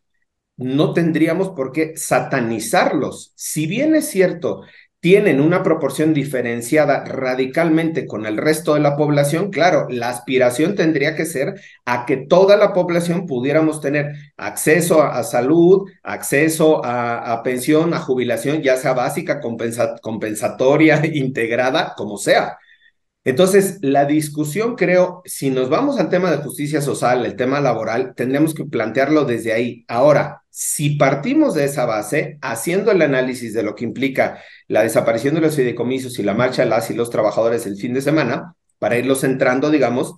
[0.57, 3.33] no tendríamos por qué satanizarlos.
[3.35, 4.61] Si bien es cierto
[4.99, 11.15] tienen una proporción diferenciada radicalmente con el resto de la población, claro, la aspiración tendría
[11.15, 17.95] que ser a que toda la población pudiéramos tener acceso a, salud, acceso a, pensión,
[17.95, 22.59] a jubilación, ya sea básica, compensatoria, integrada, como sea.
[23.23, 28.13] Entonces, la discusión, creo, si nos vamos al tema de justicia social, el tema laboral,
[28.15, 29.85] tendremos que plantearlo desde ahí.
[29.87, 35.35] Ahora, si partimos de esa base, haciendo el análisis de lo que implica la desaparición
[35.35, 38.55] de los fideicomisos y la marcha de las y los trabajadores el fin de semana,
[38.79, 40.15] para irlos entrando, digamos,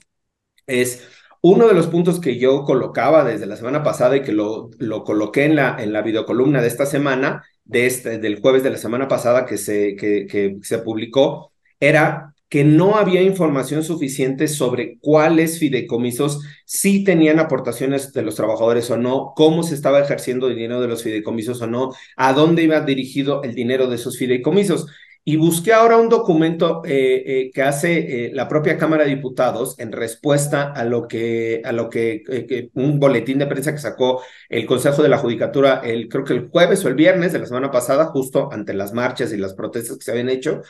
[0.65, 1.05] es
[1.41, 5.03] uno de los puntos que yo colocaba desde la semana pasada y que lo, lo
[5.03, 8.77] coloqué en la, en la videocolumna de esta semana, de este, del jueves de la
[8.77, 15.57] semana pasada que se, que se publicó, era que no había información suficiente sobre cuáles
[15.57, 20.79] fideicomisos sí tenían aportaciones de los trabajadores o no, cómo se estaba ejerciendo el dinero
[20.79, 24.87] de los fideicomisos o no, a dónde iba dirigido el dinero de esos fideicomisos.
[25.25, 29.79] Y busqué ahora un documento eh, eh, que hace eh, la propia Cámara de Diputados
[29.79, 34.65] en respuesta a lo que, a lo que, un boletín de prensa que sacó el
[34.65, 37.71] Consejo de la Judicatura, el, creo que el jueves o el viernes de la semana
[37.71, 40.61] pasada, justo ante las marchas y las protestas que se habían hecho,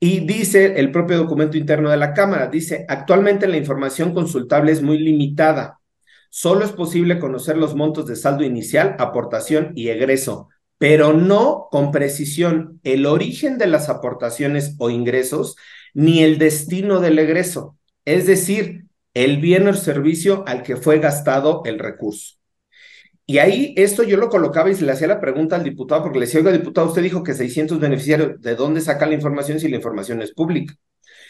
[0.00, 4.82] y dice el propio documento interno de la Cámara, dice, actualmente la información consultable es
[4.82, 5.80] muy limitada.
[6.30, 11.90] Solo es posible conocer los montos de saldo inicial, aportación y egreso, pero no con
[11.90, 15.56] precisión el origen de las aportaciones o ingresos
[15.94, 18.84] ni el destino del egreso, es decir,
[19.14, 22.37] el bien o servicio al que fue gastado el recurso.
[23.30, 26.18] Y ahí esto yo lo colocaba y se le hacía la pregunta al diputado, porque
[26.18, 29.68] le decía, oiga, diputado, usted dijo que 600 beneficiarios, ¿de dónde saca la información si
[29.68, 30.74] la información es pública?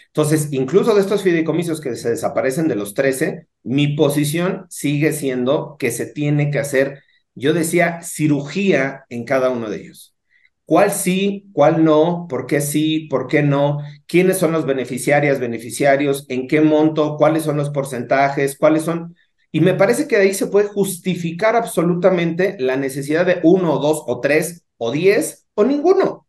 [0.09, 5.77] Entonces, incluso de estos fideicomisos que se desaparecen de los 13, mi posición sigue siendo
[5.79, 7.03] que se tiene que hacer,
[7.35, 10.15] yo decía, cirugía en cada uno de ellos.
[10.67, 12.27] ¿Cuál sí, cuál no?
[12.29, 13.09] ¿Por qué sí?
[13.11, 13.79] ¿Por qué no?
[14.07, 16.27] ¿Quiénes son los beneficiarias, beneficiarios?
[16.29, 17.17] ¿En qué monto?
[17.17, 18.57] ¿Cuáles son los porcentajes?
[18.57, 19.17] ¿Cuáles son?
[19.51, 23.79] Y me parece que de ahí se puede justificar absolutamente la necesidad de uno o
[23.79, 26.27] dos o tres o diez o ninguno.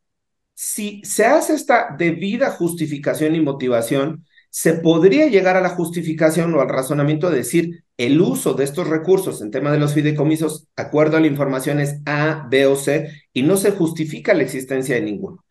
[0.53, 6.62] Si se hace esta debida justificación y motivación, se podría llegar a la justificación o
[6.62, 11.17] al razonamiento de decir el uso de estos recursos en tema de los fideicomisos, acuerdo
[11.17, 15.01] a la información es A, B o C, y no se justifica la existencia de
[15.01, 15.45] ninguno.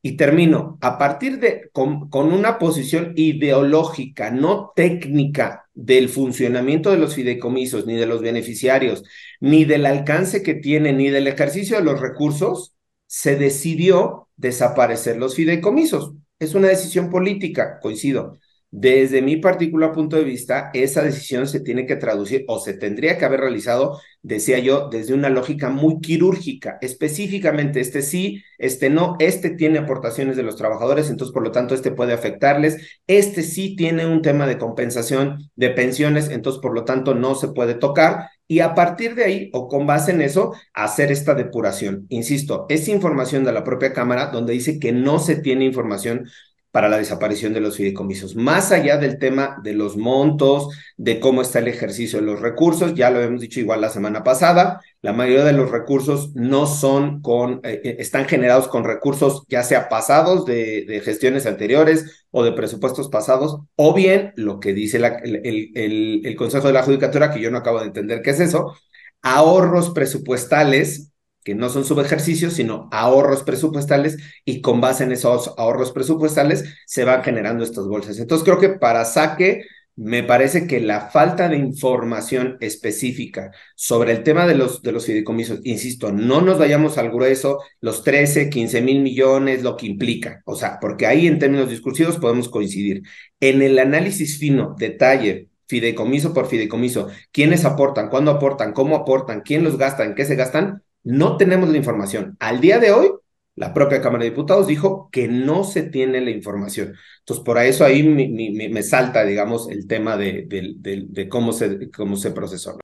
[0.00, 7.14] Y termino, a partir de, con, una posición ideológica, no técnica del funcionamiento de los
[7.14, 9.04] fideicomisos, ni de los beneficiarios,
[9.38, 12.74] ni del alcance que tienen, ni del ejercicio de los recursos,
[13.06, 16.14] se decidió desaparecer los fideicomisos.
[16.40, 18.38] Es una decisión política, coincido.
[18.70, 23.16] Desde mi particular punto de vista, esa decisión se tiene que traducir o se tendría
[23.16, 29.16] que haber realizado, decía yo, desde una lógica muy quirúrgica, específicamente este sí, este no,
[29.20, 33.74] este tiene aportaciones de los trabajadores, entonces por lo tanto este puede afectarles, este sí
[33.74, 38.28] tiene un tema de compensación de pensiones, entonces por lo tanto no se puede tocar.
[38.50, 42.06] Y a partir de ahí o con base en eso hacer esta depuración.
[42.08, 46.26] Insisto, es información de la propia Cámara donde dice que no se tiene información
[46.70, 48.36] para la desaparición de los fideicomisos.
[48.36, 52.94] Más allá del tema de los montos, de cómo está el ejercicio de los recursos,
[52.94, 57.22] ya lo hemos dicho igual la semana pasada, la mayoría de los recursos no son
[57.22, 62.52] con, eh, eh, están generados con recursos ya sea pasados de, gestiones anteriores o de
[62.52, 67.58] presupuestos pasados, o bien lo que dice el Consejo de la Judicatura, que yo no
[67.58, 68.76] acabo de entender qué es eso,
[69.22, 71.12] ahorros presupuestales
[71.48, 77.04] que no son subejercicios, sino ahorros presupuestales y con base en esos ahorros presupuestales se
[77.04, 78.18] van generando estas bolsas.
[78.18, 79.62] Entonces creo que para saque
[79.96, 85.06] me parece que la falta de información específica sobre el tema de los, de los
[85.06, 90.42] fideicomisos, insisto, no nos vayamos al grueso, los 13, 15 mil millones, lo que implica,
[90.44, 93.04] o sea, porque ahí en términos discursivos podemos coincidir.
[93.40, 99.64] En el análisis fino, detalle, fideicomiso por fideicomiso, quiénes aportan, cuándo aportan, cómo aportan, quién
[99.64, 102.36] los gasta, qué se gastan, no tenemos la información.
[102.40, 103.10] Al día de hoy,
[103.54, 106.94] la propia Cámara de Diputados dijo que no se tiene la información.
[107.20, 112.78] Entonces, por eso ahí me, salta, digamos, el tema de, cómo, se, cómo se procesó.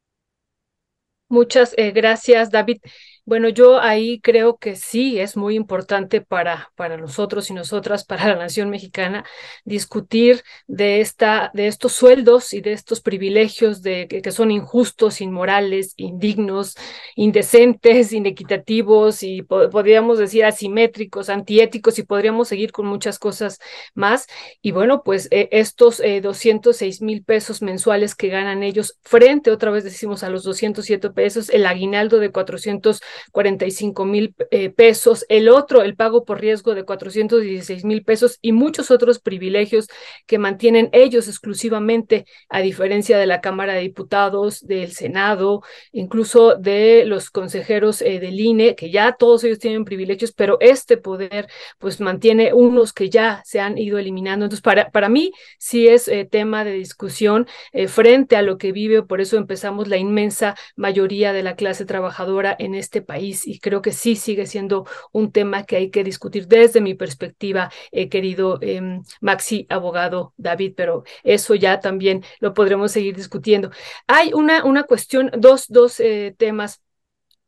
[1.29, 2.79] Muchas eh, gracias, David.
[3.27, 8.29] Bueno, yo ahí creo que sí es muy importante para, para nosotros y nosotras, para
[8.29, 9.25] la nación mexicana,
[9.65, 15.95] discutir de, esta, de estos sueldos y de estos privilegios de, que, son injustos, inmorales,
[15.97, 16.75] indignos,
[17.17, 23.59] indecentes, inequitativos y podríamos decir asimétricos, antiéticos y podríamos seguir con muchas cosas
[23.95, 24.27] más.
[24.61, 29.71] Y bueno, pues eh, estos eh, 206 mil pesos mensuales que ganan ellos frente, otra
[29.71, 33.01] vez decimos, a los 207 pesos, el aguinaldo de 400
[33.33, 38.53] 45 mil eh, pesos, el otro, el pago por riesgo de 416 mil pesos y
[38.53, 39.89] muchos otros privilegios
[40.27, 47.05] que mantienen ellos exclusivamente, a diferencia de la Cámara de Diputados, del Senado, incluso de
[47.07, 51.49] los consejeros eh, del INE, que ya todos ellos tienen privilegios, pero este poder
[51.79, 54.45] pues mantiene unos que ya se han ido eliminando.
[54.47, 57.47] Entonces, para, para mí sí es eh, tema de discusión
[57.89, 62.55] frente a lo que vive, por eso empezamos la inmensa mayoría de la clase trabajadora
[62.59, 66.47] en este país y creo que sí sigue siendo un tema que hay que discutir
[66.49, 72.93] desde mi perspectiva, eh, querido eh, Maxi, abogado David, pero eso ya también lo podremos
[72.93, 73.71] seguir discutiendo.
[74.07, 76.84] Hay una, una cuestión, dos, dos eh, temas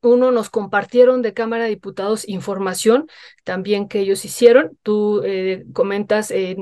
[0.07, 3.07] uno, nos compartieron de Cámara de Diputados información
[3.47, 4.77] también que ellos hicieron.
[4.83, 6.57] Tú eh, comentas, eh,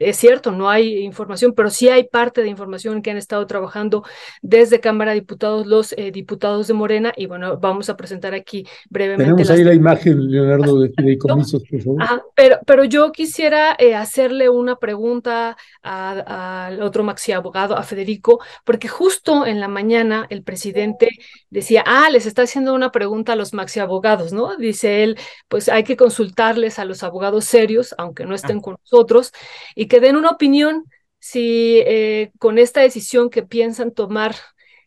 [0.00, 4.02] es cierto, no hay información, pero sí hay parte de información que han estado trabajando
[4.42, 7.12] desde Cámara de Diputados los eh, diputados de Morena.
[7.16, 9.24] Y bueno, vamos a presentar aquí brevemente.
[9.24, 12.02] Tenemos ahí la imagen, Leonardo, de fideicomisos, por favor.
[12.02, 18.88] Ajá, pero, pero yo quisiera hacerle una pregunta al otro maxi abogado, a Federico, porque
[18.88, 21.10] justo en la mañana el presidente
[21.48, 24.56] decía, ah, les está haciendo una pregunta a los maxi abogados, ¿no?
[24.56, 25.18] Dice él,
[25.48, 29.32] pues hay que consultarles a los abogados serios, aunque no estén con nosotros,
[29.74, 30.84] y que den una opinión
[31.18, 34.36] si eh, con esta decisión que piensan tomar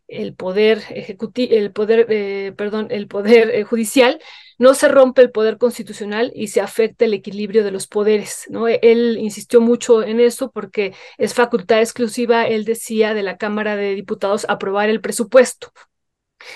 [0.08, 4.20] el poder ejecutivo, el poder, eh, perdón, el poder eh, judicial,
[4.58, 8.68] no se rompe el poder constitucional y se afecta el equilibrio de los poderes, ¿no?
[8.68, 13.96] Él insistió mucho en eso porque es facultad exclusiva, él decía, de la Cámara de
[13.96, 15.72] Diputados aprobar el presupuesto,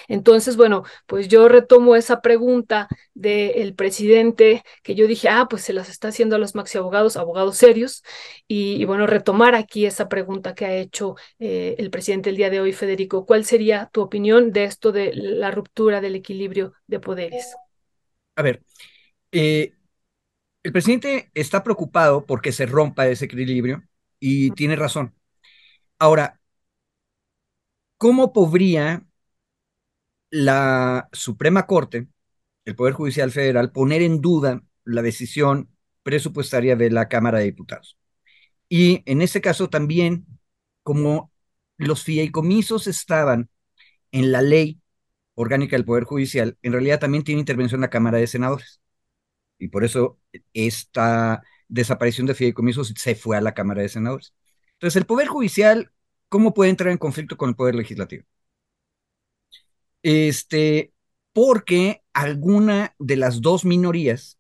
[0.08, 5.74] entonces, bueno, pues yo retomo esa pregunta del presidente que yo dije, ah, pues se
[5.74, 8.04] las está haciendo a los maxi abogados, abogados serios,
[8.48, 12.60] y, bueno, retomar aquí esa pregunta que ha hecho eh, el presidente el día de
[12.60, 13.26] hoy, Federico.
[13.26, 17.56] ¿Cuál sería tu opinión de esto de la ruptura del equilibrio de poderes?
[18.36, 18.64] A ver,
[19.32, 19.74] eh,
[20.64, 23.84] el presidente está preocupado porque se rompa ese equilibrio
[24.20, 25.16] y tiene razón.
[26.00, 26.40] Ahora,
[27.98, 29.06] ¿cómo podría
[30.32, 32.08] la Suprema Corte,
[32.66, 35.70] el Poder Judicial Federal, poner en duda la decisión
[36.04, 37.98] presupuestaria de la Cámara de Diputados.
[38.70, 40.26] Y en este caso también,
[40.84, 41.32] como
[41.78, 43.50] los fideicomisos estaban
[44.12, 44.82] en la ley
[45.36, 48.82] orgánica del Poder Judicial, en realidad también tiene intervención la Cámara de Senadores.
[49.60, 50.20] Y por eso
[50.54, 54.34] esta desaparición de fideicomisos se fue a la Cámara de Senadores.
[54.74, 55.92] Entonces, el Poder Judicial,
[56.30, 58.26] ¿cómo puede entrar en conflicto con el Poder Legislativo?
[60.04, 60.94] Este,
[61.34, 64.40] porque alguna de las dos minorías,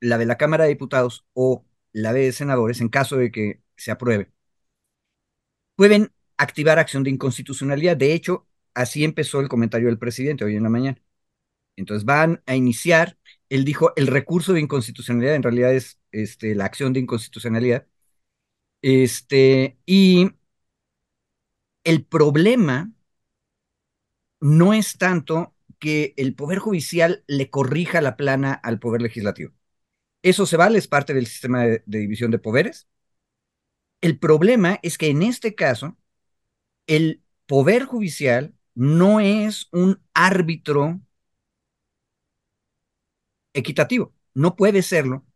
[0.00, 3.90] la de la Cámara de Diputados o la de senadores, en caso de que se
[3.90, 4.32] apruebe,
[5.76, 7.96] pueden activar acción de inconstitucionalidad.
[7.96, 11.02] De hecho, así empezó el comentario del presidente hoy en la mañana.
[11.76, 13.18] Entonces van a iniciar,
[13.48, 17.86] él dijo, el recurso de inconstitucionalidad, en realidad es este, la acción de inconstitucionalidad.
[18.82, 20.30] Este, y
[21.84, 22.90] el problema
[24.40, 29.52] no es tanto que el Poder Judicial le corrija la plana al Poder Legislativo.
[30.22, 32.88] Eso se vale, es parte del sistema de, división de poderes.
[34.00, 35.96] El problema es que en este caso,
[36.86, 41.00] el poder judicial no es un árbitro
[43.52, 45.26] equitativo, no puede serlo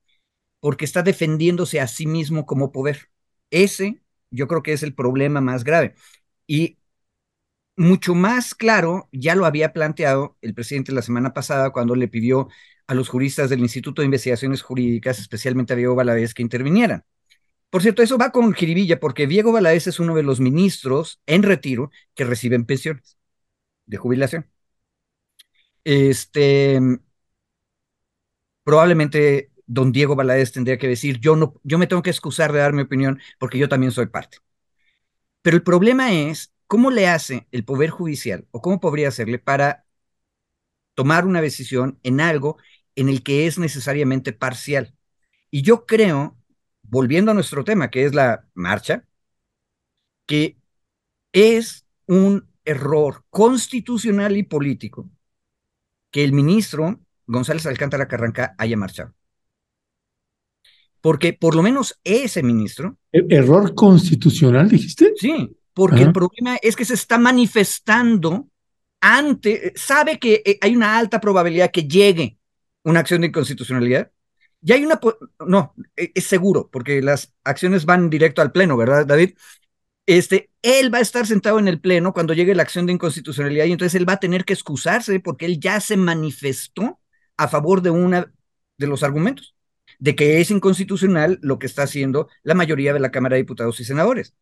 [0.60, 3.10] porque está defendiéndose a sí mismo como poder.
[3.50, 5.94] Ese yo creo que es el problema más grave.
[6.46, 6.78] Y
[7.76, 12.48] mucho más claro ya lo había planteado el presidente la semana pasada cuando le pidió
[12.86, 17.04] a los juristas del Instituto de Investigaciones Jurídicas, especialmente a Diego Valadez, que intervinieran.
[17.70, 21.42] Por cierto, eso va con jiribilla, porque Diego Valadez es uno de los ministros en
[21.42, 23.18] retiro que reciben pensiones
[23.86, 24.46] de jubilación.
[25.84, 26.78] Este,
[28.62, 32.58] probablemente don Diego Valadez tendría que decir, yo, no, yo me tengo que excusar de
[32.60, 34.38] dar mi opinión porque yo también soy parte.
[35.42, 39.86] Pero el problema es, ¿cómo le hace el Poder Judicial o cómo podría hacerle para
[40.94, 42.58] tomar una decisión en algo
[42.94, 44.94] en el que es necesariamente parcial?
[45.50, 46.36] Y yo creo,
[46.82, 49.04] volviendo a nuestro tema, que es la marcha,
[50.26, 50.56] que
[51.32, 55.10] es un error constitucional y político
[56.10, 59.14] que el ministro González Alcántara Carranca haya marchado.
[61.00, 62.96] Porque por lo menos ese ministro.
[63.12, 65.12] ¿E-, ¿Error constitucional, dijiste?
[65.16, 68.48] Sí, porque el problema es que se está manifestando
[69.00, 72.38] ante, sabe que eh, hay una alta probabilidad que llegue
[72.84, 74.10] una acción de inconstitucionalidad.
[74.62, 75.00] Y hay una,
[75.46, 79.34] no, e-, es seguro, porque las acciones van directo al Pleno, ¿verdad, David?
[80.06, 83.64] Este, él va a estar sentado en el Pleno cuando llegue la acción de inconstitucionalidad
[83.66, 87.00] y entonces él va a tener que excusarse porque él ya se manifestó
[87.36, 88.32] a favor de una
[88.78, 89.54] de los argumentos
[89.98, 93.80] de que es inconstitucional lo que está haciendo la mayoría de la Cámara de Diputados
[93.80, 94.34] y Senadores.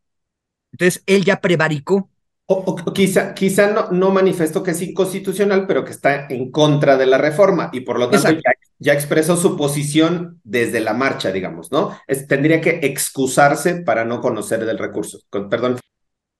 [0.72, 2.08] Entonces, él ya prevaricó.
[2.46, 7.06] O, quizá, quizá no, no manifestó que es inconstitucional, pero que está en contra de
[7.06, 8.40] la reforma y por lo tanto
[8.78, 11.96] ya, expresó su posición desde la marcha, digamos, ¿no?
[12.28, 15.20] tendría que excusarse para no conocer del recurso.
[15.48, 15.78] perdón.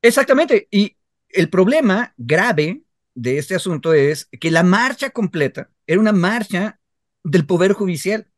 [0.03, 0.67] Exactamente.
[0.71, 0.97] Y
[1.29, 2.83] el problema grave
[3.15, 6.81] de este asunto es que la marcha completa era una marcha
[7.23, 8.29] del Poder Judicial.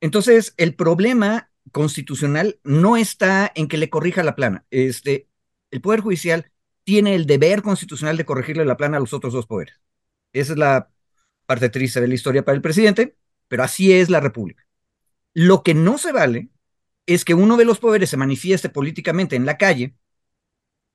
[0.00, 4.64] Entonces, el problema constitucional no está en que le corrija la plana.
[4.70, 5.28] Este,
[5.70, 6.50] el Poder Judicial
[6.84, 9.80] tiene el deber constitucional de corregirle la plana a los otros dos poderes.
[10.32, 10.90] Esa es la
[11.46, 13.16] parte triste de la historia para el presidente,
[13.48, 14.64] pero así es la República.
[15.34, 16.50] Lo que no se vale
[17.06, 19.94] es que uno de los poderes se manifieste políticamente en la calle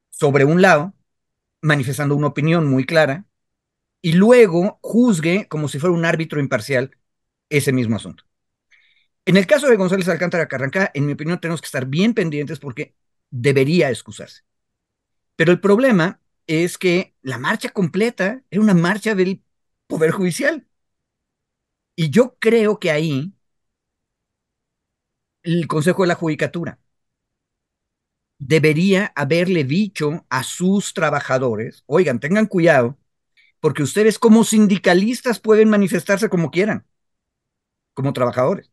[0.09, 0.93] sobre un lado,
[1.61, 3.25] manifestando una opinión muy clara,
[4.01, 6.97] y luego juzgue como si fuera un árbitro imparcial
[7.49, 8.23] ese mismo asunto.
[9.25, 12.59] En el caso de González Alcántara Carranca, en mi opinión, tenemos que estar bien pendientes
[12.59, 12.95] porque
[13.31, 14.41] debería excusarse.
[15.35, 19.43] Pero el problema es que la marcha completa era una marcha del
[19.87, 20.67] Poder Judicial.
[21.95, 23.33] Y yo creo que ahí
[25.43, 26.77] el Consejo de la Judicatura
[28.39, 32.97] debería haberle dicho a sus trabajadores, oigan, tengan cuidado,
[33.61, 36.85] porque ustedes como sindicalistas pueden manifestarse como quieran,
[37.93, 38.69] como trabajadores,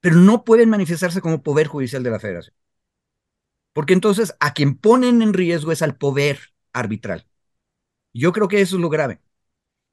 [0.00, 2.54] pero no pueden manifestarse como poder judicial de la federación.
[3.72, 6.40] Porque entonces a quien ponen en riesgo es al poder
[6.72, 7.26] arbitral.
[8.14, 9.20] Yo creo que eso es lo grave.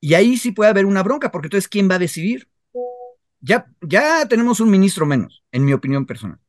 [0.02, 2.50] Y ahí sí puede haber una bronca, porque entonces ¿quién va a decidir?
[3.42, 6.40] Ya, ya tenemos un ministro menos, en mi opinión personal.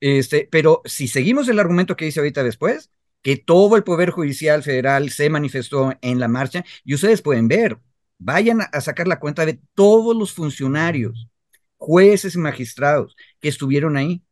[0.00, 2.90] Este, pero si seguimos el argumento que dice ahorita después,
[3.22, 7.78] que todo el Poder Judicial Federal se manifestó en la marcha, y ustedes pueden ver,
[8.18, 11.28] vayan a sacar la cuenta de todos los funcionarios,
[11.76, 14.22] jueces y magistrados que estuvieron ahí.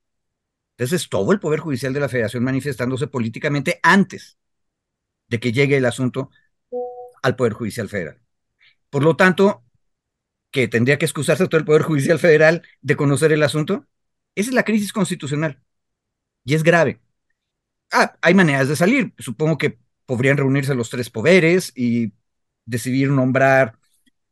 [0.76, 4.38] Entonces, todo el Poder Judicial de la Federación manifestándose políticamente antes
[5.28, 6.30] de que llegue el asunto
[7.22, 8.20] al Poder Judicial Federal.
[8.90, 9.64] Por lo tanto,
[10.50, 13.86] que tendría que excusarse todo el Poder Judicial Federal de conocer el asunto,
[14.34, 15.60] esa es la crisis constitucional
[16.44, 17.00] y es grave.
[17.92, 19.12] Ah, hay maneras de salir.
[19.18, 22.12] Supongo que podrían reunirse los tres poderes y
[22.66, 23.78] decidir nombrar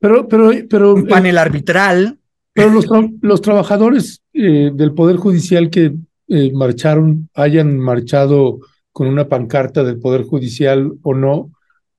[0.03, 2.19] pero, pero, pero, un panel arbitral.
[2.53, 2.87] Pero los,
[3.21, 5.95] los trabajadores eh, del Poder Judicial que
[6.29, 8.61] eh, marcharon, hayan marchado
[8.93, 11.53] con una pancarta del Poder Judicial o no,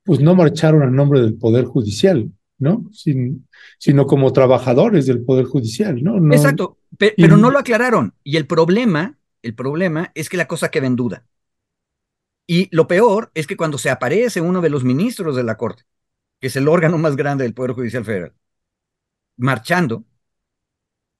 [0.04, 2.84] pues no marcharon a nombre del Poder Judicial, ¿no?
[2.92, 3.48] Sin,
[3.78, 6.20] sino como trabajadores del Poder Judicial, ¿no?
[6.20, 8.14] no Exacto, pero no lo aclararon.
[8.22, 11.26] Y el problema, el problema es que la cosa queda en duda.
[12.46, 15.84] Y lo peor es que cuando se aparece uno de los ministros de la Corte,
[16.40, 18.34] que es el órgano más grande del Poder Judicial Federal,
[19.36, 20.04] marchando,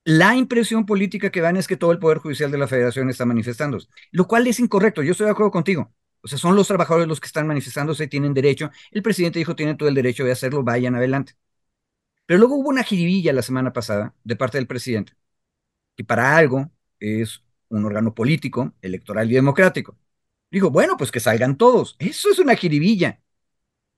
[0.05, 3.24] la impresión política que dan es que todo el Poder Judicial de la Federación está
[3.24, 5.02] manifestándose, lo cual es incorrecto.
[5.02, 5.92] Yo estoy de acuerdo contigo.
[6.22, 8.70] O sea, son los trabajadores los que están manifestándose, tienen derecho.
[8.90, 11.34] El presidente dijo, tienen todo el derecho de hacerlo, vayan adelante.
[12.26, 15.14] Pero luego hubo una jiribilla la semana pasada de parte del presidente,
[15.96, 19.98] que para algo es un órgano político, electoral y democrático.
[20.50, 21.96] Digo, bueno, pues que salgan todos.
[21.98, 23.20] Eso es una jiribilla.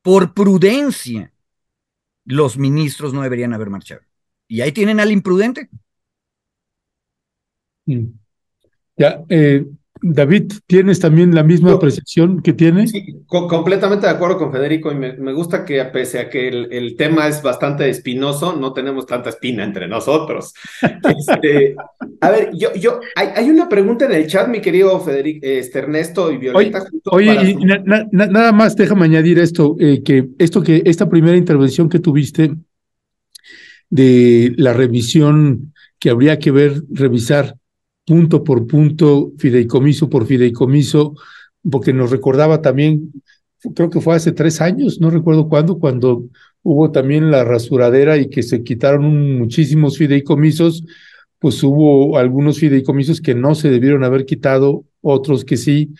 [0.03, 1.33] Por prudencia,
[2.25, 4.03] los ministros no deberían haber marchado.
[4.49, 5.71] Y ahí tienen al imprudente.
[7.87, 8.05] Mm.
[8.99, 9.65] Ya, eh,
[10.03, 12.87] David, ¿tienes también la misma Yo- percepción que tiene?
[12.87, 16.49] Sí, co- completamente de acuerdo con Federico y me, me gusta que pese a que
[16.49, 20.53] el, el tema es bastante espinoso, no tenemos tanta espina entre nosotros.
[21.19, 21.75] Este,
[22.21, 25.79] a ver, yo, yo, hay, hay una pregunta en el chat, mi querido Federico, este,
[25.81, 26.85] Ernesto y Violeta.
[27.11, 30.63] Oye, para y su- na- na- na- nada más déjame añadir esto, eh, que esto
[30.63, 32.55] que esta primera intervención que tuviste
[33.91, 37.57] de la revisión que habría que ver, revisar
[38.07, 41.15] punto por punto, fideicomiso por fideicomiso,
[41.69, 43.13] porque nos recordaba también,
[43.75, 46.25] creo que fue hace tres años, no recuerdo cuándo, cuando
[46.63, 50.85] hubo también la rasuradera y que se quitaron muchísimos fideicomisos,
[51.39, 55.93] pues hubo algunos fideicomisos que no se debieron haber quitado, otros que sí.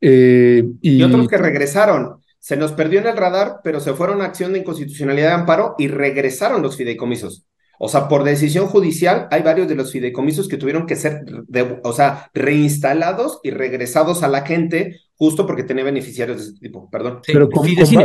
[0.00, 2.20] eh, y, y otros que regresaron.
[2.38, 5.74] Se nos perdió en el radar, pero se fueron a acción de inconstitucionalidad de amparo
[5.78, 7.46] y regresaron los fideicomisos.
[7.78, 11.80] O sea, por decisión judicial, hay varios de los fideicomisos que tuvieron que ser, de-
[11.82, 16.90] o sea, reinstalados y regresados a la gente justo porque tenía beneficiarios de ese tipo.
[16.90, 17.20] Perdón.
[17.24, 17.48] Sí, Pero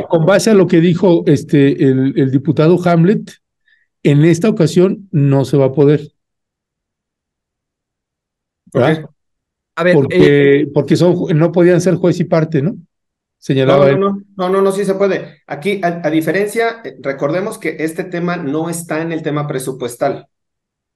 [0.07, 3.31] con, base a lo que dijo este, el, el diputado Hamlet,
[4.03, 6.01] en esta ocasión no se va a poder.
[8.73, 9.03] ¿verdad?
[9.03, 9.11] Ok.
[9.75, 12.75] A ver, eh, Porque, porque son, no podían ser juez y parte, ¿no?
[13.65, 13.99] No, Señalaba no, él.
[13.99, 15.43] no, no, no, no, sí se puede.
[15.47, 20.27] Aquí, a, a diferencia, eh, recordemos que este tema no está en el tema presupuestal.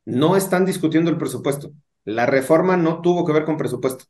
[0.06, 1.72] No están discutiendo el presupuesto.
[2.06, 4.06] La reforma no tuvo que ver con presupuesto.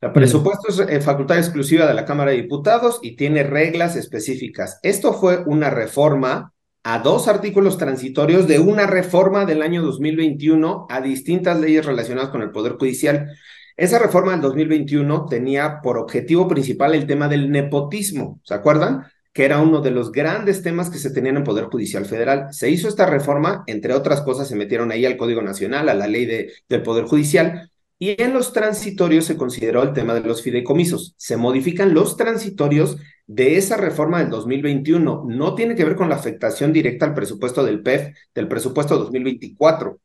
[0.00, 4.80] El presupuesto es eh, facultad exclusiva de la Cámara de Diputados y tiene reglas específicas.
[4.82, 6.52] Esto fue una reforma
[6.82, 12.42] a dos artículos transitorios de una reforma del año 2021 a distintas leyes relacionadas con
[12.42, 13.28] el Poder Judicial.
[13.76, 19.04] Esa reforma del 2021 tenía por objetivo principal el tema del nepotismo, ¿se acuerdan?
[19.32, 22.48] Que era uno de los grandes temas que se tenían en Poder Judicial Federal.
[22.50, 26.06] Se hizo esta reforma, entre otras cosas, se metieron ahí al Código Nacional, a la
[26.06, 27.70] ley de, del Poder Judicial,
[28.02, 31.14] y en los transitorios se consideró el tema de los fideicomisos.
[31.16, 32.96] Se modifican los transitorios
[33.28, 35.26] de esa reforma del 2021.
[35.28, 40.00] No tiene que ver con la afectación directa al presupuesto del PEF del presupuesto 2024.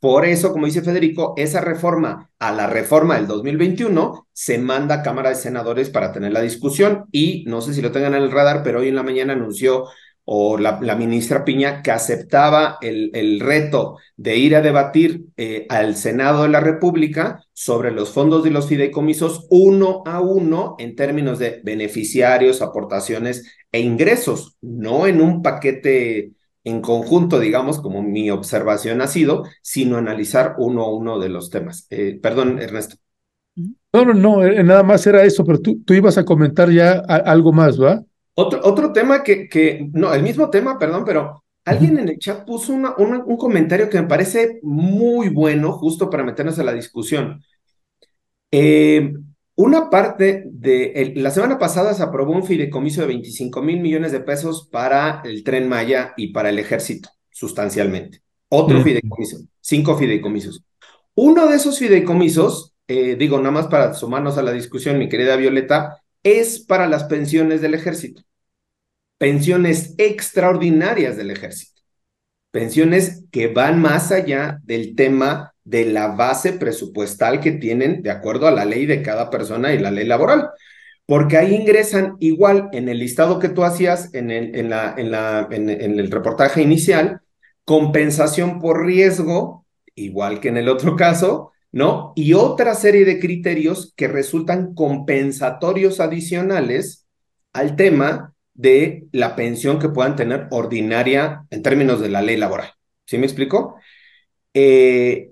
[0.00, 5.02] Por eso, como dice Federico, esa reforma a la reforma del 2021 se manda a
[5.02, 8.30] Cámara de Senadores para tener la discusión y no sé si lo tengan en el
[8.30, 9.86] radar, pero hoy en la mañana anunció
[10.24, 15.96] o la, ministra Piña que aceptaba el, el, reto de ir a debatir eh, al
[15.96, 21.40] Senado de la República sobre los fondos de los fideicomisos uno a uno en términos
[21.40, 26.32] de beneficiarios, aportaciones e ingresos, no en un paquete
[26.64, 31.50] en conjunto, digamos, como mi observación ha sido, sino analizar uno a uno de los
[31.50, 31.86] temas.
[31.90, 32.96] Eh, perdón, Ernesto.
[33.92, 37.02] No, no, no, eh, nada más era eso, pero tú, tú ibas a comentar ya
[37.06, 38.02] a, algo más, ¿va?
[38.34, 42.46] Otro, otro tema que, que, no, el mismo tema, perdón, pero alguien en el chat
[42.46, 46.72] puso una, una, un comentario que me parece muy bueno, justo para meternos a la
[46.72, 47.42] discusión.
[48.50, 49.12] Eh,
[49.54, 54.12] una parte de, el, la semana pasada se aprobó un fideicomiso de 25 mil millones
[54.12, 58.22] de pesos para el tren Maya y para el ejército, sustancialmente.
[58.48, 58.84] Otro mm.
[58.84, 60.64] fideicomiso, cinco fideicomisos.
[61.14, 65.36] Uno de esos fideicomisos, eh, digo, nada más para sumarnos a la discusión, mi querida
[65.36, 68.22] Violeta, es para las pensiones del ejército.
[69.18, 71.82] Pensiones extraordinarias del ejército.
[72.50, 78.46] Pensiones que van más allá del tema de la base presupuestal que tienen de acuerdo
[78.46, 80.50] a la ley de cada persona y la ley laboral.
[81.06, 85.10] Porque ahí ingresan igual en el listado que tú hacías en el, en la, en
[85.10, 87.20] la, en, el reportaje inicial,
[87.64, 92.12] compensación por riesgo, igual que en el otro caso, ¿no?
[92.16, 97.06] Y otra serie de criterios que resultan compensatorios adicionales
[97.52, 102.72] al tema de la pensión que puedan tener ordinaria en términos de la ley laboral.
[103.06, 103.76] ¿Sí me explico?
[104.54, 105.30] Eh,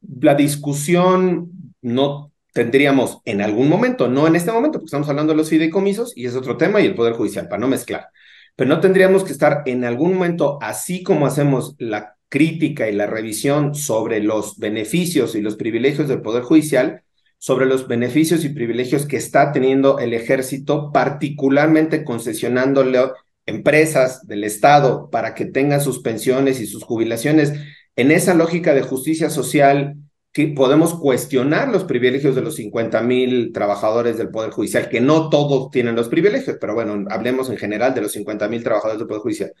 [0.00, 1.50] la discusión
[1.82, 6.12] no tendríamos en algún momento, no en este momento, porque estamos hablando de los fideicomisos
[6.16, 8.08] y es otro tema y el Poder Judicial, para no mezclar,
[8.56, 13.06] pero no tendríamos que estar en algún momento, así como hacemos la crítica y la
[13.06, 17.02] revisión sobre los beneficios y los privilegios del Poder Judicial,
[17.38, 22.98] sobre los beneficios y privilegios que está teniendo el ejército, particularmente concesionándole
[23.46, 27.54] empresas del Estado para que tengan sus pensiones y sus jubilaciones.
[27.98, 29.96] En esa lógica de justicia social,
[30.54, 35.72] podemos cuestionar los privilegios de los 50 mil trabajadores del Poder Judicial, que no todos
[35.72, 39.22] tienen los privilegios, pero bueno, hablemos en general de los 50 mil trabajadores del Poder
[39.22, 39.52] Judicial.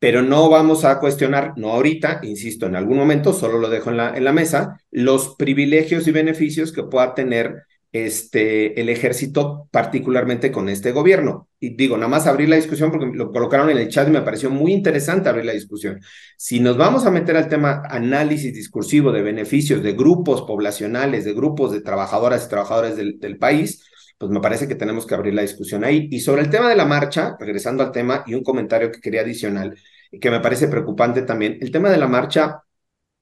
[0.00, 4.24] pero no vamos a cuestionar, no ahorita, insisto, en algún momento, solo lo dejo en
[4.24, 10.92] la mesa, los privilegios y beneficios que pueda tener este, el ejército, particularmente con este
[10.92, 11.48] gobierno.
[11.58, 14.22] Y digo, nada más abrir la discusión porque lo colocaron en el chat y me
[14.22, 16.00] pareció muy interesante abrir la discusión.
[16.36, 21.34] Si nos vamos a meter al tema análisis discursivo de beneficios de grupos poblacionales, de
[21.34, 23.84] grupos de trabajadoras y trabajadores del, del país,
[24.18, 26.08] pues me parece que tenemos que abrir la discusión ahí.
[26.10, 29.22] Y sobre el tema de la marcha, regresando al tema y un comentario que quería
[29.22, 29.76] adicional,
[30.20, 32.62] que me parece preocupante también, el tema de la marcha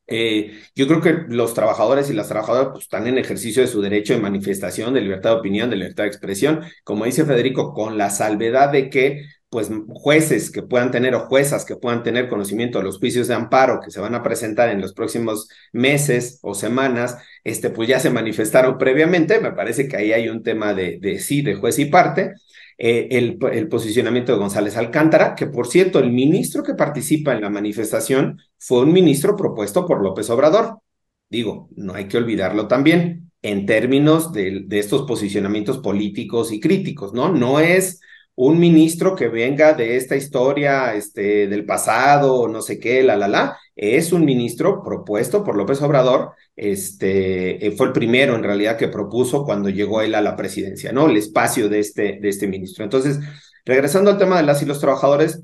[0.06, 3.80] eh, yo creo que los trabajadores y las trabajadoras pues, están en ejercicio de su
[3.82, 7.98] derecho de manifestación, de libertad de opinión, de libertad de expresión, como dice Federico, con
[7.98, 12.78] la salvedad de que pues jueces que puedan tener o juezas que puedan tener conocimiento
[12.78, 16.54] de los juicios de amparo que se van a presentar en los próximos meses o
[16.54, 20.98] semanas, este, pues ya se manifestaron previamente, me parece que ahí hay un tema de,
[21.00, 22.34] de sí, de juez y parte,
[22.78, 27.50] eh, el, posicionamiento de González Alcántara, que por cierto, el ministro que participa en la
[27.50, 30.78] manifestación fue un ministro propuesto por López Obrador.
[31.28, 37.32] Digo, no hay que olvidarlo también en términos de estos posicionamientos políticos y críticos, ¿no?
[37.32, 38.00] No es
[38.36, 43.28] un ministro que venga de esta historia este, del pasado, no sé qué, la, la,
[43.28, 48.76] la, es un ministro propuesto por López Obrador, este, eh, fue el primero en realidad
[48.76, 51.08] que propuso cuando llegó él a la presidencia, ¿no?
[51.08, 52.84] El espacio de este, de este ministro.
[52.84, 53.18] Entonces,
[53.64, 55.42] regresando al tema de las y los trabajadores,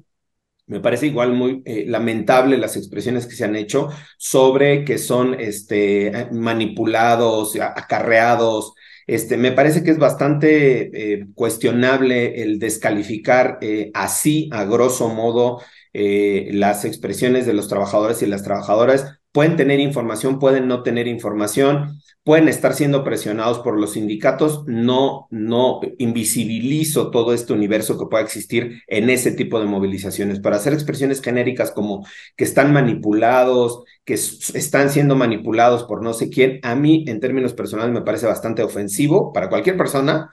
[0.67, 5.35] me parece igual muy eh, lamentable las expresiones que se han hecho sobre que son
[5.39, 8.75] este, manipulados, acarreados,
[9.15, 15.61] este, me parece que es bastante eh, cuestionable el descalificar eh, así, a grosso modo,
[15.93, 19.22] eh, las expresiones de los trabajadores y las trabajadoras.
[19.33, 24.65] Pueden tener información, pueden no tener información, pueden estar siendo presionados por los sindicatos.
[24.67, 30.39] No, no invisibilizo todo este universo que pueda existir en ese tipo de movilizaciones.
[30.39, 32.07] Para hacer expresiones genéricas como
[32.37, 37.55] que están manipulados, que están siendo manipulados por no sé quién, a mí en términos
[37.55, 40.31] personales me parece bastante ofensivo para cualquier persona,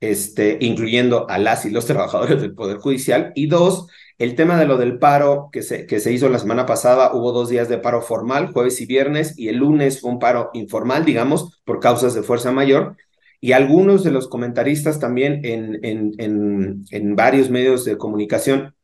[0.00, 3.32] este, incluyendo a las y los trabajadores del Poder Judicial.
[3.34, 3.86] Y dos,
[4.22, 7.32] el tema de lo del paro que se, que se hizo la semana pasada, hubo
[7.32, 11.04] dos días de paro formal, jueves y viernes, y el lunes fue un paro informal,
[11.04, 12.96] digamos, por causas de fuerza mayor.
[13.40, 18.74] Y algunos de los comentaristas también en, en, en, en varios medios de comunicación,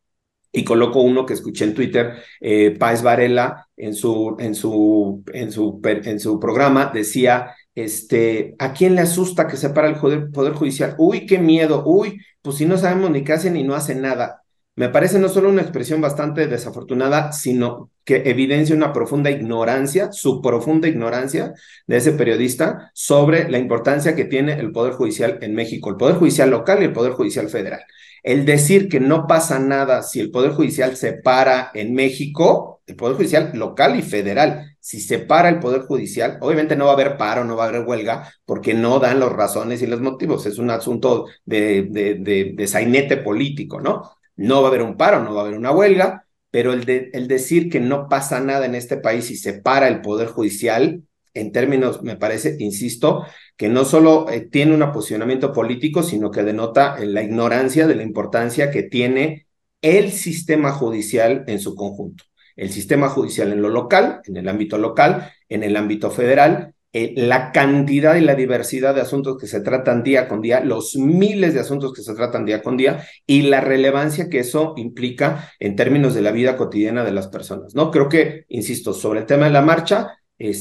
[0.51, 5.81] y coloco uno que escuché en Twitter, eh, Varela, en su, en, su, en, su,
[5.85, 9.97] en su programa, decía, este, ¿a quién le asusta que se para el
[10.33, 10.95] Poder Judicial?
[10.99, 14.43] Uy, qué miedo, uy, pues si no sabemos ni qué hacen y no hacen nada.
[14.79, 20.41] Me parece no solo una expresión bastante desafortunada, sino que evidencia una profunda ignorancia, su
[20.41, 21.53] profunda ignorancia
[21.89, 26.15] de ese periodista sobre la importancia que tiene el Poder Judicial en México, el Poder
[26.15, 27.81] Judicial local y el Poder Judicial federal.
[28.23, 32.95] El decir que no pasa nada si el Poder Judicial se para en México, el
[32.95, 36.95] Poder Judicial local y federal, si se para el Poder Judicial, obviamente no va a
[36.95, 40.47] haber paro, no va a haber huelga, porque no dan las razones y los motivos.
[40.47, 44.18] Es un asunto de, de, de, de sainete político, ¿no?
[44.39, 47.29] No va a haber un paro, no va a haber una huelga, pero el, el
[47.29, 51.03] decir que no pasa nada en este país y se para el Poder Judicial,
[51.35, 53.27] en términos, me parece, insisto,
[53.57, 57.95] que no solo eh, tiene un posicionamiento político, sino que denota eh, la ignorancia de
[57.95, 59.47] la importancia que tiene
[59.83, 62.25] el sistema judicial en su conjunto.
[62.57, 67.13] El sistema judicial en lo local, en el ámbito local, en el ámbito federal, eh,
[67.17, 71.53] la cantidad y la diversidad de asuntos que se tratan día con día, los miles
[71.53, 75.77] de asuntos que se tratan día con día y la relevancia que eso implica en
[75.77, 77.91] términos de la vida cotidiana de las personas, ¿no?
[77.91, 80.19] Creo que, insisto, sobre el tema de la marcha,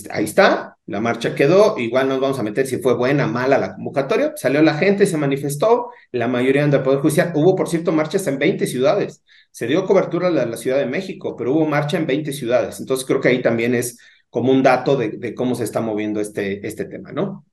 [0.10, 3.76] ahí está, la marcha quedó, igual nos vamos a meter si fue buena, mala la
[3.76, 8.26] convocatoria, salió la gente, se manifestó, la mayoría del Poder Judicial, hubo por cierto marchas
[8.28, 11.98] en 20 ciudades, se dio cobertura a la, la Ciudad de México, pero hubo marcha
[11.98, 13.98] en 20 ciudades, entonces creo que ahí también es
[14.38, 17.44] como un dato de, cómo se está moviendo este, este tema, ¿no?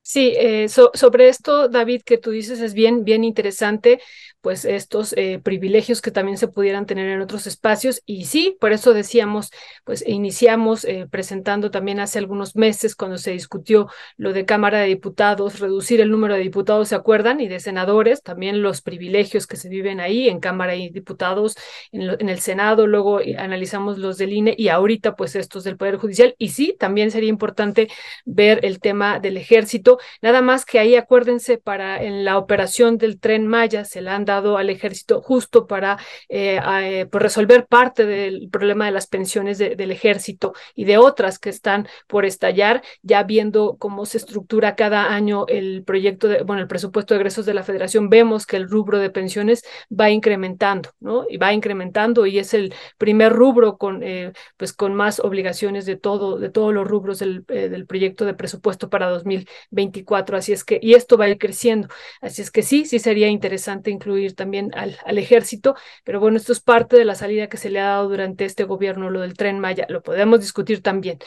[0.00, 4.00] Sí, eh, so, sobre esto, David, que tú dices es bien, bien interesante
[4.46, 8.00] pues estos eh, privilegios que también se pudieran tener en otros espacios.
[8.06, 9.50] Y sí, por eso decíamos,
[9.82, 14.86] pues iniciamos eh, presentando también hace algunos meses cuando se discutió lo de Cámara de
[14.86, 17.40] Diputados, reducir el número de diputados, ¿se acuerdan?
[17.40, 21.56] Y de senadores, también los privilegios que se viven ahí en Cámara y Diputados,
[21.90, 26.36] en, el Senado, luego analizamos los del INE y ahorita pues estos del Poder Judicial.
[26.38, 27.88] Y sí, también sería importante
[28.24, 33.18] ver el tema del ejército, nada más que ahí acuérdense para en la operación del
[33.18, 38.04] tren Maya se le han dado al ejército justo para eh, eh, pues, resolver parte
[38.04, 43.22] del problema de las pensiones del ejército y de otras que están por estallar, ya
[43.22, 47.54] viendo cómo se estructura cada año el proyecto de, bueno, el presupuesto de egresos de
[47.54, 51.26] la federación, vemos que el rubro de pensiones va incrementando, ¿no?
[51.28, 55.96] Y va incrementando y es el primer rubro con, eh, pues, con más obligaciones de
[55.96, 60.36] todo, de todos los rubros del, del proyecto de presupuesto para 2024.
[60.36, 61.88] Así es que, y esto va a ir creciendo.
[62.20, 66.52] Así es que sí, sí sería interesante incluir también al, al ejército, pero bueno, esto
[66.52, 69.34] es parte de la salida que se le ha dado durante este gobierno, lo del
[69.34, 71.18] tren Maya, lo podemos discutir también.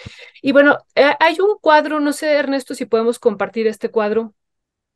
[0.41, 4.33] Y bueno, eh, hay un cuadro, no sé, Ernesto, si podemos compartir este cuadro.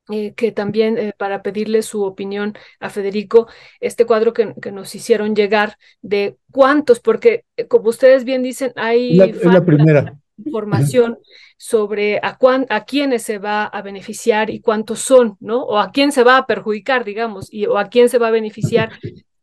[0.09, 3.47] Eh, que también eh, para pedirle su opinión a Federico,
[3.79, 9.15] este cuadro que, que, nos hicieron llegar de cuántos, porque como ustedes bien dicen, hay
[9.15, 11.17] la, la primera información
[11.57, 15.63] sobre a, cuán, a quiénes se va a beneficiar y cuántos son, ¿no?
[15.63, 18.31] O a quién se va a perjudicar, digamos, y, o a quién se va a
[18.31, 18.91] beneficiar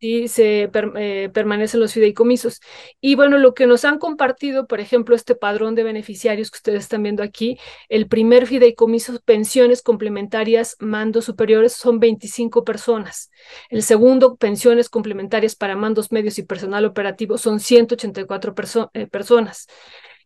[0.01, 2.61] si se eh, permanecen los fideicomisos.
[3.01, 6.81] Y bueno, lo que nos han compartido, por ejemplo, este padrón de beneficiarios que ustedes
[6.85, 13.31] están viendo aquí, el primer fideicomiso, pensiones complementarias, mandos superiores, son 25 personas.
[13.69, 19.67] El segundo, pensiones complementarias para mandos medios y personal operativo, son 184 perso eh, personas.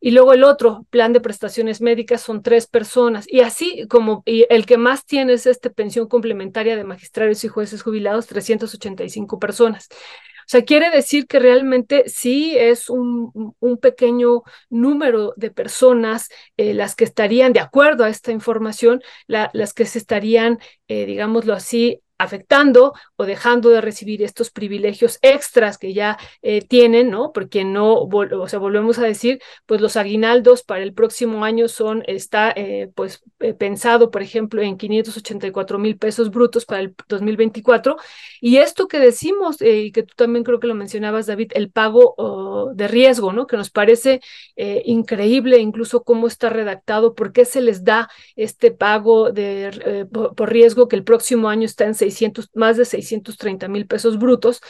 [0.04, 3.24] Y luego el otro, plan de prestaciones médicas, son tres personas.
[3.26, 7.82] Y así como el que más tiene es este pensión complementaria de magistrados y jueces
[7.82, 9.88] jubilados, 385 personas.
[9.90, 16.28] O sea, quiere decir que realmente sí es un, un pequeño número de personas
[16.58, 21.06] eh, las que estarían, de acuerdo a esta información, la, las que se estarían, eh,
[21.06, 27.32] digámoslo así, afectando o dejando de recibir estos privilegios extras que ya eh, tienen, ¿no?
[27.32, 32.04] Porque no, o sea, volvemos a decir, pues los aguinaldos para el próximo año son,
[32.06, 37.96] está eh, pues eh, pensado, por ejemplo, en 584 mil pesos brutos para el 2024.
[38.40, 42.72] Y esto que decimos, y que tú también creo que lo mencionabas, David, el pago
[42.74, 43.46] de riesgo, ¿no?
[43.46, 44.20] Que nos parece
[44.56, 50.52] increíble incluso cómo está redactado, por qué se les da este pago de, por, por
[50.52, 54.60] riesgo que el próximo año está en 600, más de 630 mil pesos brutos.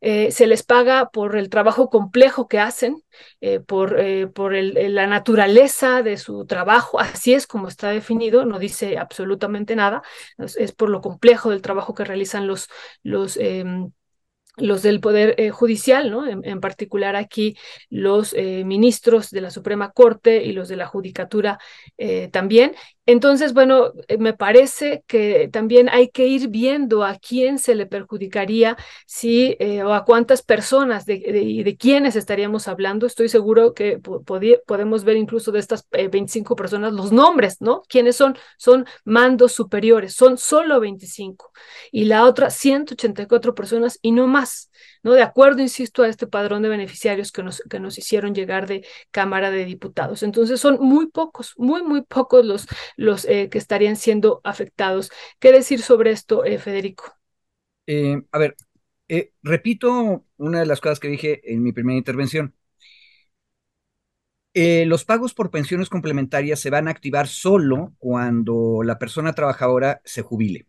[0.00, 3.02] Eh, se les paga por el trabajo complejo que hacen,
[3.40, 8.58] eh, por, eh, por la naturaleza de su trabajo, así es como está definido, no
[8.58, 10.02] dice absolutamente nada,
[10.38, 12.68] es, por lo complejo del trabajo que realizan los,
[13.02, 13.90] los em,
[14.58, 16.26] los del Poder Judicial, ¿no?
[16.28, 17.56] En, particular aquí
[17.88, 21.58] los ministros de la Suprema Corte y los de la Judicatura
[22.32, 22.74] también.
[23.04, 28.76] Entonces, bueno, me parece que también hay que ir viendo a quién se le perjudicaría,
[29.06, 33.06] si o a cuántas personas, de, de, quiénes estaríamos hablando.
[33.06, 37.82] Estoy seguro que podemos ver incluso de estas 25 personas los nombres, ¿no?
[37.88, 38.36] ¿Quiénes son?
[38.56, 41.52] Son mandos superiores, son solo 25.
[41.90, 44.70] Y la otra, 184 personas y no más
[45.02, 45.12] ¿no?
[45.12, 48.86] De acuerdo, insisto, a este padrón de beneficiarios que nos, que nos hicieron llegar de
[49.10, 50.22] Cámara de Diputados.
[50.22, 52.66] Entonces son muy pocos, muy, muy pocos los,
[52.96, 55.10] los eh, que estarían siendo afectados.
[55.38, 57.16] ¿Qué decir sobre esto, eh, Federico?
[57.86, 58.56] Eh, a ver,
[59.42, 62.54] repito una de las cosas que dije en mi primera intervención.
[64.54, 70.22] Los pagos por pensiones complementarias se van a activar solo cuando la persona trabajadora se
[70.22, 70.66] jubile.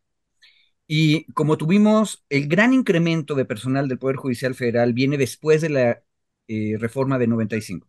[0.87, 5.69] Y como tuvimos el gran incremento de personal del Poder Judicial Federal viene después de
[5.69, 6.03] la
[6.47, 7.87] eh, reforma de 95.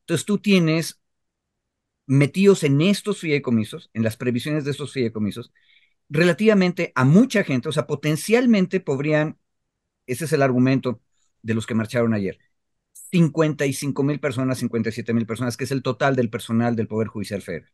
[0.00, 1.00] Entonces tú tienes
[2.06, 5.52] metidos en estos fideicomisos, en las previsiones de estos fideicomisos,
[6.08, 9.38] relativamente a mucha gente, o sea, potencialmente podrían,
[10.06, 11.00] ese es el argumento
[11.42, 12.38] de los que marcharon ayer,
[12.92, 17.42] 55 mil personas, 57 mil personas, que es el total del personal del Poder Judicial
[17.42, 17.72] Federal.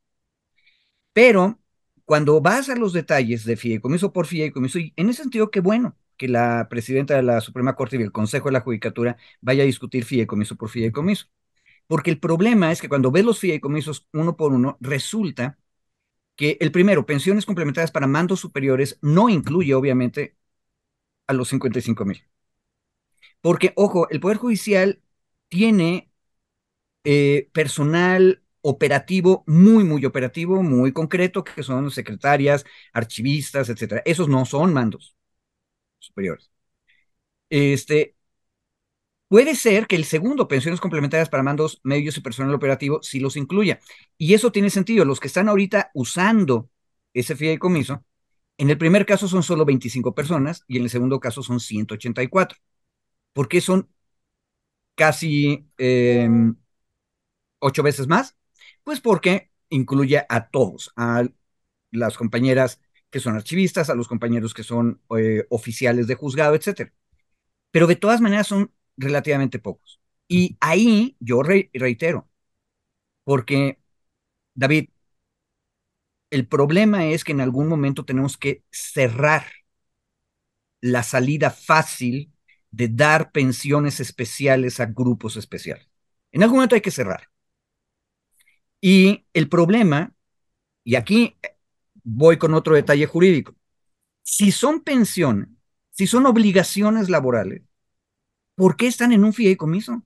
[1.12, 1.58] Pero
[2.06, 5.96] cuando vas a los detalles de fideicomiso por fideicomiso, y en ese sentido, qué bueno
[6.18, 9.66] que la presidenta de la Suprema Corte y el Consejo de la Judicatura vaya a
[9.66, 11.28] discutir fideicomiso por fideicomiso.
[11.88, 15.58] Porque el problema es que cuando ves los fideicomisos uno por uno, resulta
[16.36, 20.36] que el primero, pensiones complementarias para mandos superiores, no incluye, obviamente,
[21.28, 22.22] a los 55 mil.
[23.40, 25.00] Porque, ojo, el Poder Judicial
[25.48, 26.10] tiene
[27.04, 34.02] eh, personal operativo, muy, muy operativo, muy concreto, que son secretarias, archivistas, etcétera.
[34.04, 35.16] Esos no son mandos
[36.00, 36.50] superiores.
[37.50, 38.16] Este,
[39.28, 43.36] puede ser que el segundo, pensiones complementarias para mandos medios y personal operativo, sí los
[43.36, 43.80] incluya.
[44.18, 45.04] Y eso tiene sentido.
[45.04, 46.70] Los que están ahorita usando
[47.14, 48.04] ese fideicomiso,
[48.58, 52.58] en el primer caso son solo 25 personas y en el segundo caso son 184.
[53.34, 53.88] porque son
[54.94, 56.28] casi eh,
[57.58, 58.36] ocho veces más?
[58.86, 61.24] Pues porque incluye a todos, a
[61.90, 62.80] las compañeras
[63.10, 66.92] que son archivistas, a los compañeros que son eh, oficiales de juzgado, etcétera.
[67.72, 70.00] Pero de todas maneras son relativamente pocos.
[70.28, 72.28] Y ahí yo reitero,
[73.24, 73.78] porque,
[74.54, 74.90] David,
[76.30, 79.44] el problema es que en algún momento tenemos que cerrar
[80.80, 82.32] la salida fácil
[82.70, 85.88] de dar pensiones especiales a grupos especiales.
[86.32, 87.28] En algún momento hay que cerrar.
[88.80, 90.14] Y el problema,
[90.84, 91.36] y aquí
[92.04, 93.54] voy con otro detalle jurídico,
[94.22, 95.48] si son pensiones,
[95.90, 97.62] si son obligaciones laborales,
[98.54, 100.02] ¿por qué están en un fideicomiso?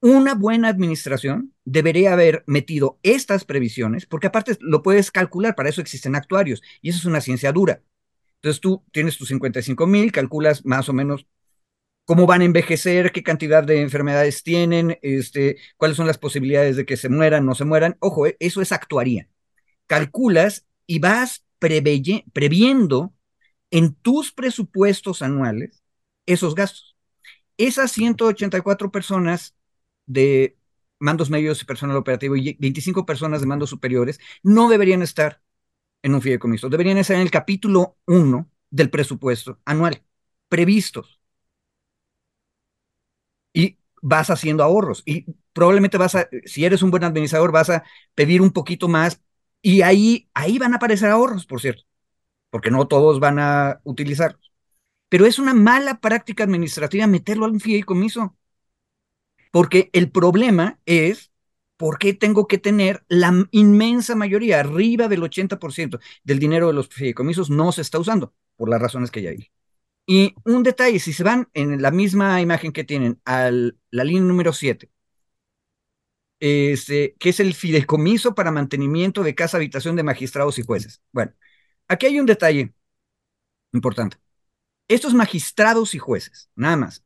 [0.00, 5.80] Una buena administración debería haber metido estas previsiones, porque aparte lo puedes calcular, para eso
[5.80, 7.82] existen actuarios, y eso es una ciencia dura.
[8.36, 11.26] Entonces tú tienes tus 55 mil, calculas más o menos
[12.08, 16.86] cómo van a envejecer, qué cantidad de enfermedades tienen, este, cuáles son las posibilidades de
[16.86, 17.98] que se mueran, no se mueran.
[18.00, 19.28] Ojo, eh, eso es actuaría.
[19.86, 23.12] Calculas y vas previendo
[23.70, 25.82] en tus presupuestos anuales
[26.24, 26.96] esos gastos.
[27.58, 29.54] Esas 184 personas
[30.06, 30.56] de
[30.98, 35.42] mandos medios y personal operativo y 25 personas de mandos superiores no deberían estar
[36.02, 40.02] en un fideicomiso, deberían estar en el capítulo 1 del presupuesto anual,
[40.48, 41.17] previstos.
[43.52, 47.84] Y vas haciendo ahorros y probablemente vas a, si eres un buen administrador, vas a
[48.14, 49.20] pedir un poquito más
[49.62, 51.82] y ahí, ahí van a aparecer ahorros, por cierto,
[52.50, 54.52] porque no todos van a utilizarlos.
[55.08, 58.36] Pero es una mala práctica administrativa meterlo al fideicomiso.
[59.50, 61.30] Porque el problema es
[61.76, 66.88] ¿por qué tengo que tener la inmensa mayoría, arriba del 80% del dinero de los
[66.88, 68.34] fideicomisos no se está usando?
[68.56, 69.52] Por las razones que ya dije.
[70.10, 74.22] Y un detalle, si se van en la misma imagen que tienen a la línea
[74.22, 74.90] número 7,
[76.40, 81.02] este, que es el fideicomiso para mantenimiento de casa habitación de magistrados y jueces.
[81.12, 81.32] Bueno,
[81.88, 82.74] aquí hay un detalle
[83.72, 84.18] importante.
[84.88, 87.04] Estos magistrados y jueces, nada más,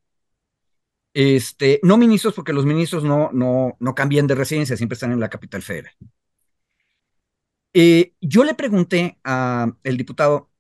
[1.15, 5.21] este, no ministros, porque los ministros no, no, no cambian de residencia, siempre están en
[5.21, 5.93] la capital federal.
[7.75, 10.52] Eh, yo le pregunté al diputado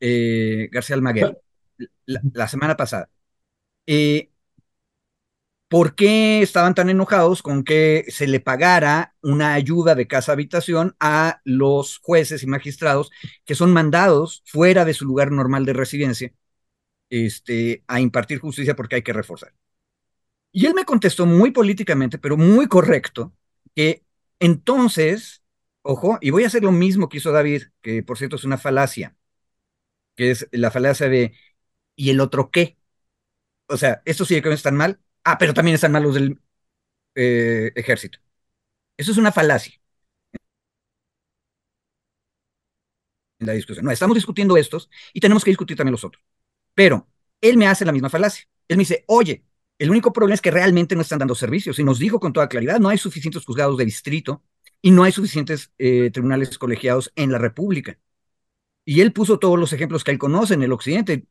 [0.00, 1.38] eh, García Almaguer
[2.06, 3.08] la, semana pasada,
[3.86, 4.30] eh,
[5.68, 10.96] ¿por qué estaban tan enojados con que se le pagara una ayuda de casa habitación
[11.00, 13.10] a los jueces y magistrados
[13.44, 16.32] que son mandados fuera de su lugar normal de residencia
[17.10, 19.54] este, a impartir justicia porque hay que reforzar.
[20.52, 23.34] Y él me contestó muy políticamente, pero muy correcto,
[23.74, 24.02] que
[24.40, 25.42] entonces,
[25.82, 28.58] ojo, y voy a hacer lo mismo que hizo David, que por cierto es una
[28.58, 29.16] falacia,
[30.18, 31.34] que es la falacia de,
[31.96, 32.78] ¿y el otro qué?
[33.68, 36.40] O sea, estos sí que están mal, ah, pero también están mal los del
[37.16, 38.20] eh, ejército.
[38.98, 39.74] Eso es una falacia.
[43.38, 43.84] En la discusión.
[43.84, 46.22] No, estamos discutiendo estos y tenemos que discutir también los otros.
[46.74, 47.08] Pero
[47.40, 48.46] él me hace la misma falacia.
[48.68, 49.44] Él me dice, oye,
[49.78, 51.78] el único problema es que realmente no están dando servicios.
[51.78, 54.44] Y nos dijo con toda claridad, no hay suficientes juzgados de distrito
[54.82, 57.98] y no hay suficientes eh, tribunales colegiados en la República.
[58.90, 61.26] Y él puso todos los ejemplos que él conoce en el occidente.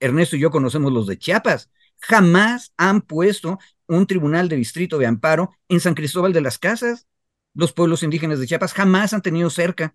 [0.00, 1.70] Ernesto y yo conocemos los de Chiapas.
[2.00, 7.06] Jamás han puesto un tribunal de distrito de amparo en San Cristóbal de las Casas.
[7.54, 9.94] Los pueblos indígenas de Chiapas jamás han tenido cerca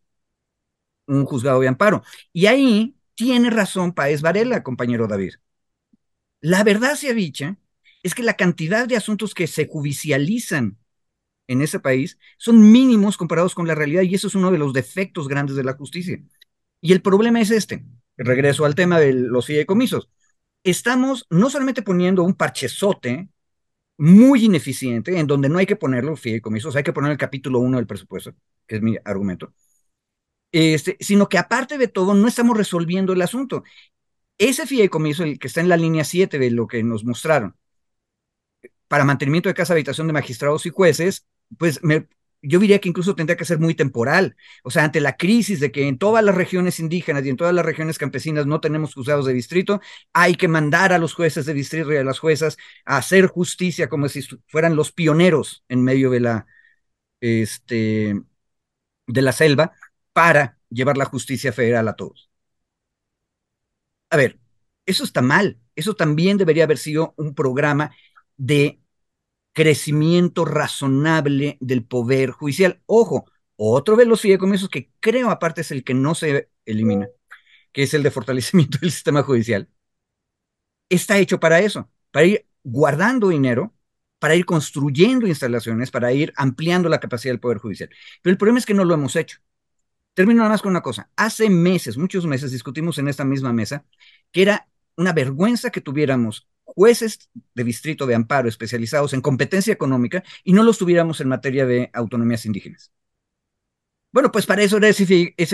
[1.06, 2.02] un juzgado de amparo.
[2.32, 5.34] Y ahí tiene razón Paez Varela, compañero David.
[6.40, 7.58] La verdad sea dicha,
[8.04, 10.78] es que la cantidad de asuntos que se judicializan
[11.48, 14.72] en ese país son mínimos comparados con la realidad y eso es uno de los
[14.72, 16.22] defectos grandes de la justicia.
[16.82, 17.84] Y el problema es este.
[18.18, 20.10] Regreso al tema de los fideicomisos.
[20.64, 23.30] Estamos no solamente poniendo un parchezote
[23.98, 27.78] muy ineficiente en donde no hay que ponerlo fideicomisos, hay que poner el capítulo 1
[27.78, 28.34] del presupuesto,
[28.66, 29.54] que es mi argumento,
[30.52, 33.64] este, sino que aparte de todo, no estamos resolviendo el asunto.
[34.38, 37.56] Ese fideicomiso, el que está en la línea 7 de lo que nos mostraron,
[38.88, 41.28] para mantenimiento de casa habitación de magistrados y jueces,
[41.58, 41.80] pues
[42.42, 44.36] yo diría que incluso tendría que ser muy temporal.
[44.64, 47.54] O sea, ante la crisis de que en todas las regiones indígenas y en todas
[47.54, 49.82] las regiones campesinas no tenemos juzgados de distrito,
[50.14, 53.90] hay que mandar a los jueces de distrito y a las juezas a hacer justicia
[53.90, 56.48] como si fueran los pioneros en medio de la,
[57.22, 58.22] este,
[59.08, 59.74] de la selva
[60.14, 62.30] para llevar la justicia federal a todos.
[64.10, 64.40] A ver,
[64.86, 65.60] eso está mal.
[65.76, 67.92] Eso también debería haber sido un programa
[68.38, 68.80] de
[69.54, 72.82] crecimiento razonable del poder judicial.
[72.86, 73.26] Ojo,
[73.56, 77.10] otro de los fideicomisos que creo aparte es el que no se elimina,
[77.72, 79.70] que es el de fortalecimiento del sistema judicial,
[80.90, 83.74] está hecho para eso, para ir guardando dinero,
[84.20, 87.90] para ir construyendo instalaciones, para ir ampliando la capacidad del poder judicial.
[88.22, 89.40] Pero el problema es que no lo hemos hecho
[90.20, 91.10] Termino nada más con una cosa.
[91.16, 93.86] Hace meses, muchos meses, discutimos en esta misma mesa
[94.34, 100.24] que era una vergüenza que tuviéramos jueces de distrito de amparo especializados en competencia económica
[100.44, 102.92] y no los tuviéramos en materia de autonomías indígenas.
[104.12, 105.06] Bueno, pues para eso era ese,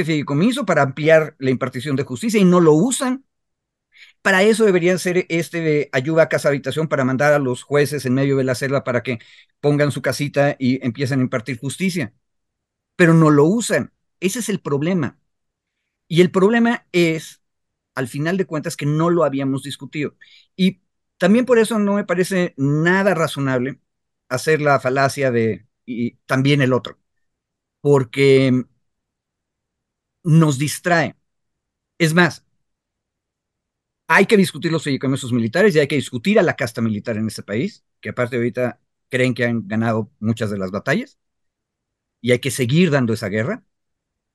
[0.06, 3.26] fideicomiso, para ampliar la impartición de justicia y no lo usan.
[4.22, 8.14] Para eso deberían ser este ayuda a casa habitación para mandar a los jueces en
[8.14, 9.20] medio de la selva para que
[9.60, 12.14] pongan su casita y empiecen a impartir justicia.
[12.96, 13.94] Pero no lo usan.
[14.20, 15.20] Ese es el problema.
[16.08, 17.42] Y el problema es,
[17.96, 20.16] al final de cuentas, que no lo habíamos discutido.
[20.56, 20.82] Y
[21.18, 23.80] también por eso no me parece nada razonable
[24.30, 27.00] hacer la falacia de y también el otro
[27.82, 28.66] porque
[30.24, 31.16] nos distrae.
[32.00, 32.46] Es más,
[34.08, 37.28] hay que discutir los fideicomisos militares y hay que discutir a la casta militar en
[37.28, 41.18] este país, que aparte ahorita creen que han ganado muchas de las batallas,
[42.22, 43.64] y hay que seguir dando esa guerra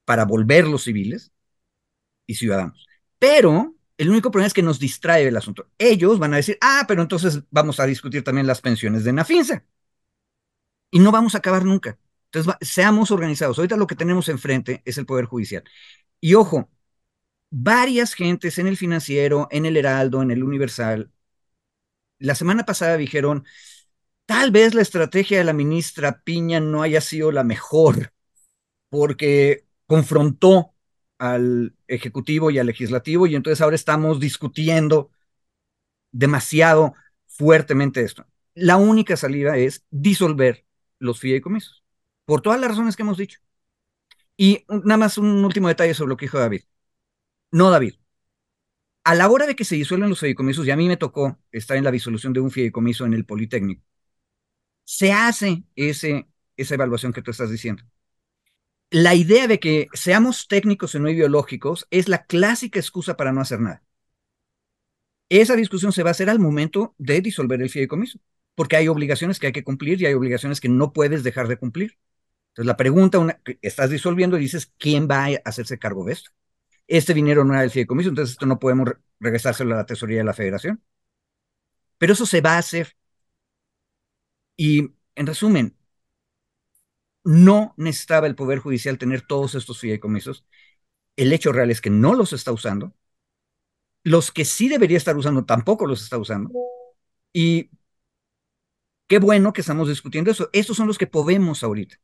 [0.04, 1.32] para volver los civiles
[2.26, 2.86] y ciudadanos.
[3.18, 5.68] Pero el único problema es que nos distrae el asunto.
[5.76, 9.62] Ellos van a decir, ah, pero entonces vamos a discutir también las pensiones de Nafinsa.
[10.90, 11.98] Y no vamos a acabar nunca.
[12.32, 13.58] Entonces, seamos organizados.
[13.58, 15.64] Ahorita lo que tenemos enfrente es el Poder Judicial.
[16.18, 16.70] Y ojo,
[17.50, 21.10] varias gentes en el financiero, en el Heraldo, en el Universal,
[22.18, 23.44] la semana pasada dijeron,
[24.24, 28.14] tal vez la estrategia de la ministra Piña no haya sido la mejor,
[28.88, 30.74] porque confrontó
[31.20, 35.10] al Ejecutivo y al Legislativo y entonces ahora estamos discutiendo
[36.12, 36.94] demasiado
[37.26, 38.26] fuertemente esto.
[38.54, 40.64] La única salida es disolver
[40.98, 41.84] los fideicomisos
[42.24, 43.40] por todas las razones que hemos dicho.
[44.36, 46.62] Y nada más un último detalle sobre lo que dijo David.
[47.52, 47.94] No, David.
[49.04, 51.76] A la hora de que se disuelven los fideicomisos, y a mí me tocó estar
[51.76, 53.82] en la disolución de un fideicomiso en el Politécnico,
[54.84, 57.82] se hace ese, esa evaluación que tú estás diciendo.
[58.90, 63.40] La idea de que seamos técnicos y no ideológicos es la clásica excusa para no
[63.40, 63.82] hacer nada.
[65.28, 68.18] Esa discusión se va a hacer al momento de disolver el fideicomiso,
[68.56, 71.56] porque hay obligaciones que hay que cumplir y hay obligaciones que no puedes dejar de
[71.56, 71.98] cumplir.
[72.50, 76.30] Entonces la pregunta, una, estás disolviendo y dices, ¿quién va a hacerse cargo de esto?
[76.88, 80.24] Este dinero no era del fideicomiso, entonces esto no podemos regresárselo a la tesorería de
[80.24, 80.82] la federación.
[81.98, 82.96] Pero eso se va a hacer.
[84.56, 85.76] Y en resumen,
[87.24, 90.44] no necesitaba el Poder Judicial tener todos estos fideicomisos.
[91.16, 92.94] El hecho real es que no los está usando.
[94.04, 96.50] Los que sí debería estar usando tampoco los está usando.
[97.32, 97.70] Y
[99.08, 100.48] qué bueno que estamos discutiendo eso.
[100.52, 101.96] Estos son los que podemos ahorita.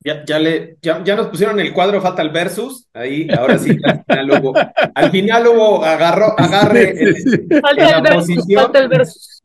[0.00, 4.04] Ya, ya, le, ya, ya, nos pusieron el cuadro Fatal Versus, ahí, ahora sí, al
[4.06, 4.54] final hubo,
[4.94, 8.62] al final hubo agarró, agarre en, falta la posición.
[8.62, 9.40] Falta el versus.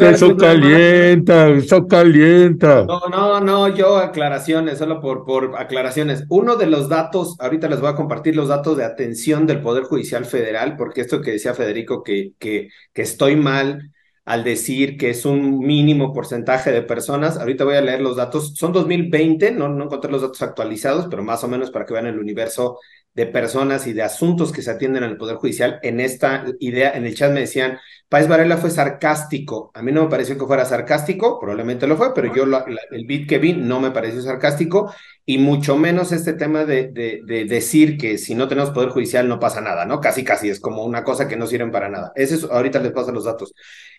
[0.00, 2.84] eso calienta, eso calienta.
[2.84, 6.24] No, no, no, yo aclaraciones, solo por, por aclaraciones.
[6.28, 9.82] Uno de los datos, ahorita les voy a compartir los datos de atención del Poder
[9.82, 13.90] Judicial Federal, porque esto que decía Federico, que, que, que estoy mal,
[14.24, 17.36] al decir que es un mínimo porcentaje de personas.
[17.38, 18.54] Ahorita voy a leer los datos.
[18.54, 22.06] Son 2020, no, no encontré los datos actualizados, pero más o menos para que vean
[22.06, 22.78] el universo
[23.12, 25.80] de personas y de asuntos que se atienden en el Poder Judicial.
[25.82, 29.72] En esta idea, en el chat me decían, Páez Varela fue sarcástico.
[29.74, 33.28] A mí no me pareció que fuera sarcástico, probablemente lo fue, pero yo el beat
[33.28, 34.92] que vi no me pareció sarcástico
[35.26, 39.40] y mucho menos este tema de, de, decir que si no tenemos Poder Judicial no
[39.40, 40.00] pasa nada, ¿no?
[40.00, 42.12] Casi, casi es como una cosa que no sirve para nada.
[42.14, 43.52] Ese es, ahorita les paso los datos.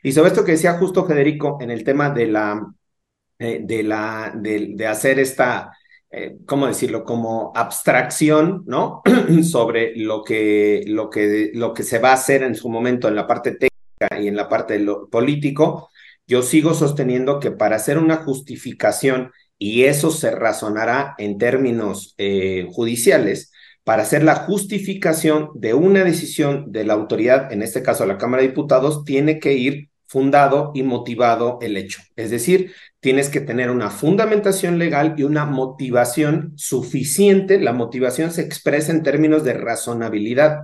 [0.03, 2.65] Y sobre esto que decía justo Federico en el tema de la,
[3.39, 5.71] eh, de la, de hacer esta
[6.11, 7.05] eh, ¿cómo decirlo?
[7.05, 9.01] Como abstracción, ¿no?
[9.43, 13.15] Sobre lo que, lo, que, lo que se va a hacer en su momento en
[13.15, 15.89] la parte técnica y en la parte lo político,
[16.27, 22.67] yo sigo sosteniendo que para hacer una justificación, y eso se razonará en términos eh,
[22.71, 23.51] judiciales,
[23.83, 28.41] para hacer la justificación de una decisión de la autoridad, en este caso la Cámara
[28.43, 32.01] de Diputados, tiene que ir fundado y motivado el hecho.
[32.17, 37.61] Es decir, tienes que tener una fundamentación legal y una motivación suficiente.
[37.61, 40.63] La motivación se expresa en términos de razonabilidad.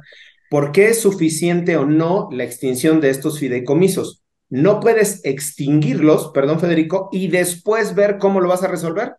[0.50, 4.26] ¿Por qué es suficiente o no la extinción de estos fideicomisos?
[4.50, 9.14] No puedes extinguirlos, perdón Federico, y después ver cómo lo vas a resolver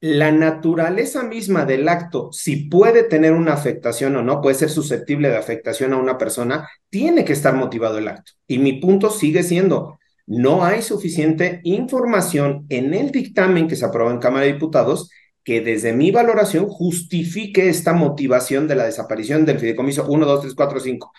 [0.00, 5.28] la naturaleza misma del acto, si puede tener una afectación o no, puede ser susceptible
[5.28, 8.32] de afectación a una persona, tiene que estar motivado el acto.
[8.46, 14.10] Y mi punto sigue siendo, no hay suficiente información en el dictamen que se aprobó
[14.10, 15.10] en Cámara de Diputados
[15.42, 20.54] que desde mi valoración justifique esta motivación de la desaparición del fideicomiso 1, 2, 3,
[20.54, 21.12] 4, 5.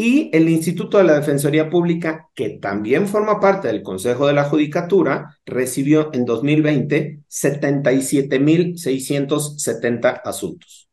[0.01, 4.45] Y el Instituto de la Defensoría Pública, que también forma parte del Consejo de la
[4.45, 10.89] Judicatura, recibió en 2020 77.670 asuntos.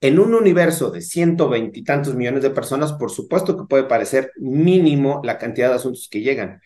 [0.00, 4.30] En un universo de 120 y tantos millones de personas, por supuesto que puede parecer
[4.36, 6.60] mínimo la cantidad de asuntos que llegan,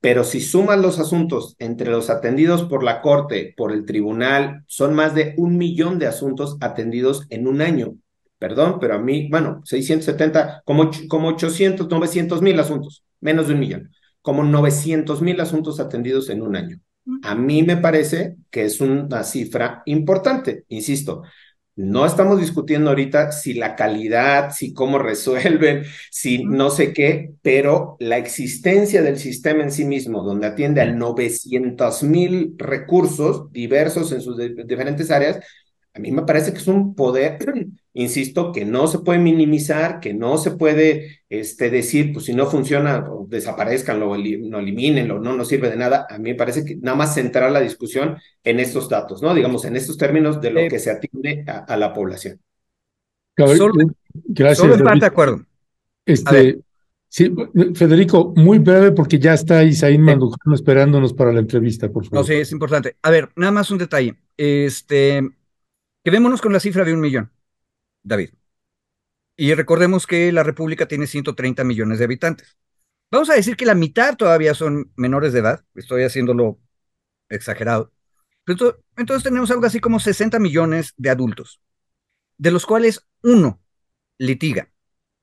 [0.00, 4.94] pero si suman los asuntos entre los atendidos por la Corte, por el Tribunal, son
[4.94, 7.94] más de un millón de asuntos atendidos en un año.
[8.38, 13.60] Perdón, pero a mí, bueno, 670, como, como 800, 900 mil asuntos, menos de un
[13.60, 13.90] millón,
[14.22, 16.80] como 900 mil asuntos atendidos en un año.
[17.22, 21.22] A mí me parece que es una cifra importante, insisto.
[21.82, 27.96] No estamos discutiendo ahorita si la calidad, si cómo resuelven, si no sé qué, pero
[28.00, 34.20] la existencia del sistema en sí mismo, donde atiende a 900 mil recursos diversos en
[34.20, 35.40] sus diferentes áreas,
[35.94, 37.38] a mí me parece que es un poder,
[37.92, 42.46] insisto, que no se puede minimizar, que no se puede este, decir, pues si no
[42.46, 46.06] funciona, desaparezcan, lo, no eliminen, no nos sirve de nada.
[46.08, 49.34] A mí me parece que nada más centrar la discusión en estos datos, ¿no?
[49.34, 52.40] Digamos, en estos términos de lo que se atiende a, la población.
[53.36, 53.74] Solo,
[54.12, 54.58] Gracias.
[54.58, 55.44] Solo parte de acuerdo.
[56.04, 56.58] Este,
[57.08, 57.32] sí,
[57.74, 62.18] Federico, muy breve porque ya está Isaín Mandujano esperándonos para la entrevista, por favor.
[62.18, 62.96] No, sí, es importante.
[63.02, 64.16] A ver, nada más un detalle.
[64.36, 65.22] Este,
[66.02, 67.30] Quedémonos con la cifra de un millón,
[68.02, 68.30] David.
[69.36, 72.58] Y recordemos que la República tiene 130 millones de habitantes.
[73.10, 75.64] Vamos a decir que la mitad todavía son menores de edad.
[75.74, 76.60] Estoy haciéndolo
[77.28, 77.92] exagerado.
[78.46, 81.60] Entonces tenemos algo así como 60 millones de adultos,
[82.38, 83.60] de los cuales uno
[84.18, 84.70] litiga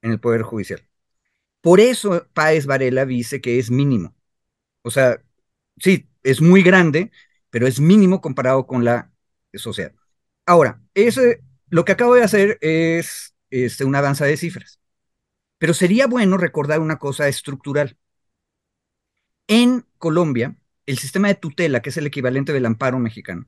[0.01, 0.88] en el Poder Judicial.
[1.61, 4.15] Por eso Páez Varela dice que es mínimo.
[4.82, 5.21] O sea,
[5.78, 7.11] sí, es muy grande,
[7.49, 9.11] pero es mínimo comparado con la
[9.53, 9.93] sociedad.
[10.45, 14.80] Ahora, ese, lo que acabo de hacer es este, una danza de cifras.
[15.57, 17.97] Pero sería bueno recordar una cosa estructural.
[19.47, 20.55] En Colombia,
[20.86, 23.47] el sistema de tutela, que es el equivalente del amparo mexicano,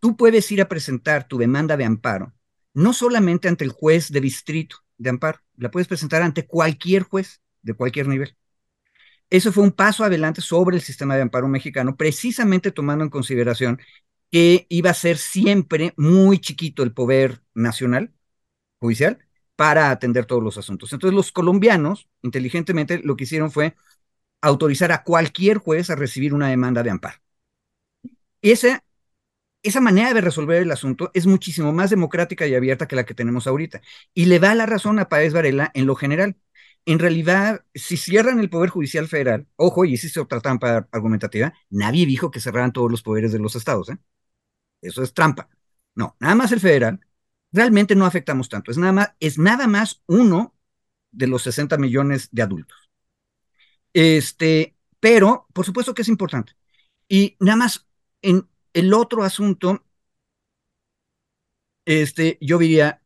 [0.00, 2.32] tú puedes ir a presentar tu demanda de amparo,
[2.74, 7.40] no solamente ante el juez de distrito de amparo, la puedes presentar ante cualquier juez
[7.62, 8.36] de cualquier nivel.
[9.28, 13.80] Eso fue un paso adelante sobre el sistema de amparo mexicano, precisamente tomando en consideración
[14.30, 18.12] que iba a ser siempre muy chiquito el poder nacional,
[18.78, 19.18] judicial,
[19.56, 20.92] para atender todos los asuntos.
[20.92, 23.76] Entonces los colombianos, inteligentemente, lo que hicieron fue
[24.42, 27.18] autorizar a cualquier juez a recibir una demanda de amparo.
[28.42, 28.84] Esa,
[29.62, 33.14] esa manera de resolver el asunto es muchísimo más democrática y abierta que la que
[33.14, 33.82] tenemos ahorita.
[34.14, 36.36] Y le da la razón a Páez Varela en lo general.
[36.86, 42.06] En realidad, si cierran el Poder Judicial Federal, ojo, y hiciste otra trampa argumentativa, nadie
[42.06, 43.90] dijo que cerraran todos los poderes de los estados.
[43.90, 43.98] ¿eh?
[44.82, 45.48] Eso es trampa.
[45.94, 47.00] No, nada más el federal.
[47.52, 48.70] Realmente no afectamos tanto.
[48.70, 50.54] Es nada más, es nada más uno
[51.10, 52.90] de los 60 millones de adultos.
[53.92, 56.52] Este, pero por supuesto que es importante.
[57.08, 57.86] Y nada más
[58.22, 59.84] en el otro asunto,
[61.84, 63.02] este, yo diría,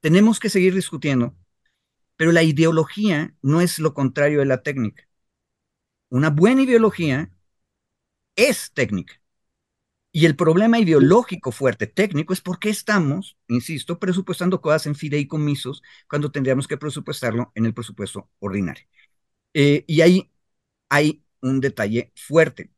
[0.00, 1.36] tenemos que seguir discutiendo,
[2.16, 5.08] pero la ideología no es lo contrario de la técnica.
[6.08, 7.30] Una buena ideología
[8.36, 9.20] es técnica.
[10.16, 15.82] Y el problema ideológico fuerte, técnico, es por qué estamos, insisto, presupuestando cosas en fideicomisos
[16.08, 18.86] cuando tendríamos que presupuestarlo en el presupuesto ordinario.
[19.54, 20.30] Eh, y ahí
[20.90, 22.70] hay un detalle fuerte.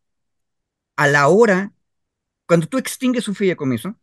[0.96, 1.72] A la hora,
[2.46, 3.96] cuando tú extingues un fideicomiso,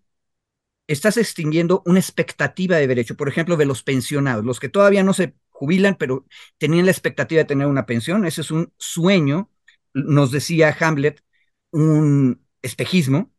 [0.87, 5.13] estás extinguiendo una expectativa de derecho, por ejemplo, de los pensionados, los que todavía no
[5.13, 6.25] se jubilan, pero
[6.59, 8.25] tenían la expectativa de tener una pensión.
[8.25, 9.49] Ese es un sueño,
[9.93, 11.23] nos decía Hamlet,
[11.71, 13.31] un espejismo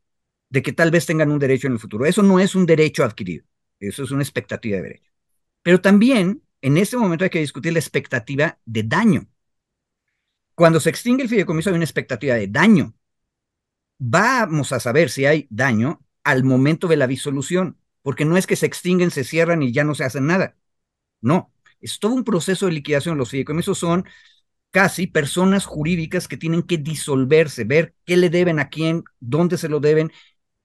[0.51, 2.07] de que tal vez tengan un derecho en el futuro.
[2.07, 3.45] Eso no es un derecho adquirido,
[3.81, 5.11] eso es una expectativa de derecho.
[5.63, 9.29] Pero también en este momento hay que discutir la expectativa de daño.
[10.55, 12.95] Cuando se extingue el fideicomiso hay una expectativa de daño.
[13.99, 18.57] Vamos a saber si hay daño al momento de la disolución, porque no es que
[18.57, 20.57] se extinguen, se cierran y ya no se hacen nada.
[21.21, 23.19] No, es todo un proceso de liquidación.
[23.19, 24.07] Los fideicomisos son
[24.75, 29.69] casi personas jurídicas que tienen que disolverse, ver qué le deben a quién, dónde se
[29.69, 30.11] lo deben.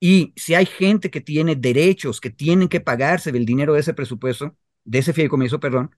[0.00, 3.94] Y si hay gente que tiene derechos, que tienen que pagarse del dinero de ese
[3.94, 5.94] presupuesto, de ese fideicomiso, perdón,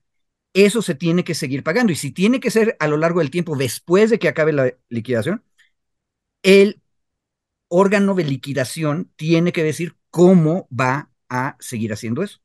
[0.53, 1.91] eso se tiene que seguir pagando.
[1.91, 4.71] Y si tiene que ser a lo largo del tiempo, después de que acabe la
[4.89, 5.43] liquidación,
[6.43, 6.81] el
[7.67, 12.41] órgano de liquidación tiene que decir cómo va a seguir haciendo eso.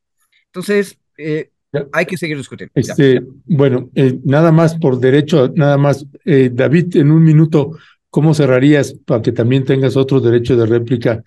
[0.47, 1.53] Entonces, eh,
[1.93, 2.73] hay que seguir discutiendo.
[2.75, 7.79] Este, bueno, eh, nada más por derecho, nada más, eh, David, en un minuto,
[8.11, 11.23] ¿cómo cerrarías para que también tengas otro derecho de réplica?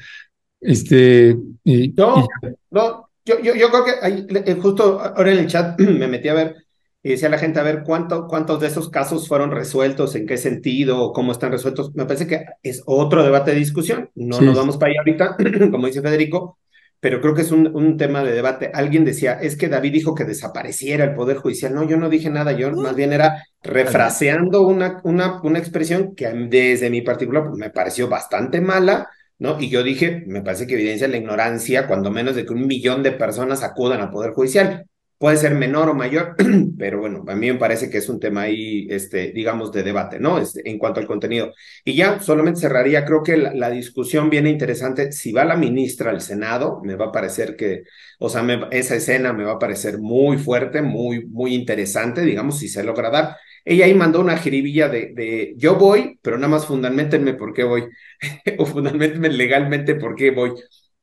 [0.60, 2.28] Este, y, no,
[2.70, 6.56] no, yo, yo, yo creo que justo ahora en el chat me metí a ver
[7.04, 10.16] y decía la gente, a ver, ¿cuánto, ¿cuántos de esos casos fueron resueltos?
[10.16, 11.14] ¿En qué sentido?
[11.14, 11.96] ¿Cómo están resueltos?
[11.96, 14.10] Me parece que es otro debate de discusión.
[14.14, 16.60] No nos vamos para allá ahorita, como dice Federico,
[17.02, 18.72] pero creo que es un, un, tema de debate.
[18.74, 21.74] Alguien decía, es que David dijo que desapareciera el Poder Judicial.
[21.74, 26.28] No, yo no dije nada, yo más bien era refraseando una, una, una expresión que
[26.30, 29.10] desde mi particular pues, me pareció bastante mala,
[29.40, 29.60] ¿no?
[29.60, 33.02] Y yo dije, me parece que evidencia la ignorancia, cuando menos de que un millón
[33.02, 34.86] de personas acudan al Poder Judicial
[35.22, 36.36] puede ser menor o mayor,
[36.80, 40.20] pero bueno, a mí me parece que es un tema ahí, este, digamos, de debate,
[40.20, 40.40] ¿no?
[40.40, 41.54] Este, en cuanto al contenido.
[41.86, 45.12] Y ya solamente cerraría, creo que la, discusión viene interesante.
[45.12, 47.84] Si va la ministra al Senado, me va a parecer que,
[48.18, 52.68] o sea, esa escena me va a parecer muy fuerte, muy, muy interesante, digamos, si
[52.68, 53.38] se logra dar.
[53.64, 57.64] Ella ahí mandó una jiribilla de, de yo voy, pero nada más fundamentenme por qué
[57.64, 57.88] voy,
[58.58, 60.54] o fundamentenme legalmente por qué voy.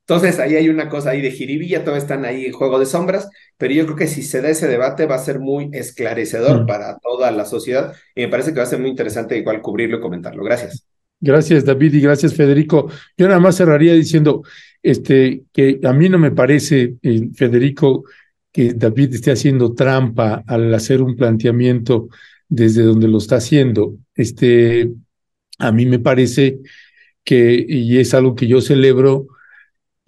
[0.09, 3.29] Entonces ahí hay una cosa ahí de jiribilla, todos están ahí en juego de sombras,
[3.59, 6.65] pero yo creo que si se da ese debate va a ser muy esclarecedor mm.
[6.65, 9.97] para toda la sociedad y me parece que va a ser muy interesante igual cubrirlo
[9.97, 10.43] y comentarlo.
[10.43, 10.83] Gracias.
[11.21, 12.89] Gracias David y gracias Federico.
[13.15, 14.41] Yo nada más cerraría diciendo
[14.81, 18.05] este, que a mí no me parece, eh, Federico,
[18.51, 22.09] que David esté haciendo trampa al hacer un planteamiento
[22.47, 23.95] desde donde lo está haciendo.
[24.15, 24.89] Este,
[25.59, 26.61] a mí me parece
[27.23, 29.27] que, y es algo que yo celebro,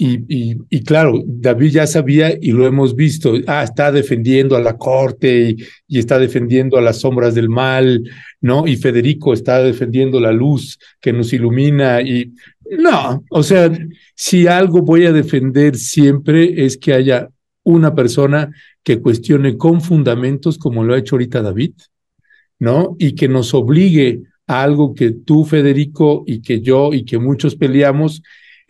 [0.03, 4.75] y, y, claro, David ya sabía y lo hemos visto, ah, está defendiendo a la
[4.75, 5.55] corte
[5.87, 8.09] y, está defendiendo a las sombras del mal,
[8.39, 8.65] ¿no?
[8.65, 12.33] Y Federico está defendiendo la luz que nos ilumina y
[12.79, 13.71] no, o sea,
[14.15, 17.29] si algo voy a defender siempre es que haya
[17.61, 18.49] una persona
[18.81, 21.73] que cuestione con fundamentos como lo ha hecho ahorita David,
[22.57, 22.95] ¿no?
[22.97, 27.55] Y que nos obligue a algo que tú, Federico, y que yo y que muchos
[27.55, 28.23] peleamos,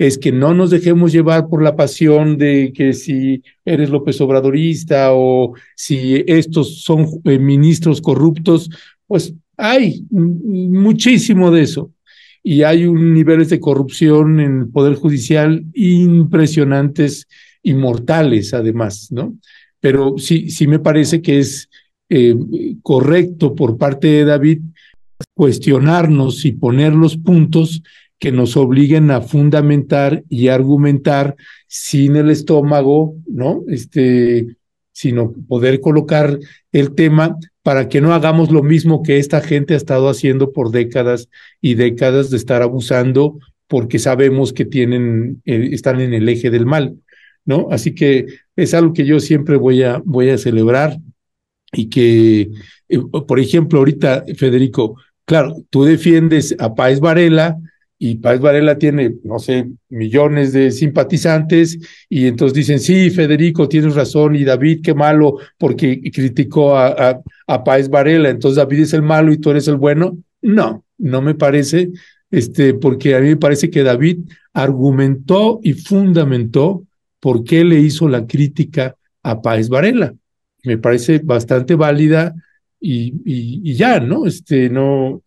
[0.07, 5.14] es que no nos dejemos llevar por la pasión de que si eres López Obradorista
[5.14, 8.68] o si estos son eh, ministros corruptos,
[9.06, 11.91] pues hay muchísimo de eso.
[12.41, 17.28] Y hay niveles de corrupción en el Poder Judicial impresionantes
[17.61, 19.38] y mortales, además, ¿no?
[19.80, 21.69] Pero sí, sí me parece que es
[22.10, 22.36] eh,
[22.82, 24.61] correcto por parte de David
[25.36, 27.84] cuestionarnos y poner los puntos
[28.22, 31.35] que nos obliguen a fundamentar y argumentar
[31.68, 33.64] sin el estómago, ¿no?
[33.68, 34.57] Este,
[34.91, 36.38] sino poder colocar
[36.72, 40.69] el tema para que no hagamos lo mismo que esta gente ha estado haciendo por
[40.69, 41.30] décadas
[41.61, 46.68] y décadas de estar abusando porque sabemos que tienen, eh, están en el eje del
[46.68, 46.98] mal,
[47.43, 47.69] ¿no?
[47.72, 50.95] Así que es algo que yo siempre voy a, voy a celebrar
[51.73, 52.52] y que,
[52.88, 57.57] eh, por ejemplo, ahorita, Federico, claro, tú defiendes a Páez Varela,
[58.03, 61.78] y Páez Varela tiene, no sé, millones de simpatizantes,
[62.10, 67.64] y entonces dicen, sí, Federico, tienes razón, y David, qué malo, porque criticó a, a,
[67.64, 70.18] Páez Varela, entonces David es el malo y tú eres el bueno.
[70.41, 71.91] No, no me parece,
[72.32, 74.22] este, porque a mí me parece que David
[74.52, 76.84] argumentó y fundamentó
[77.19, 80.11] por qué le hizo la crítica a Páez Varela.
[80.64, 82.34] Me parece bastante válida
[82.80, 84.26] y, y, y ya, ¿no?
[84.26, 85.22] Este, no,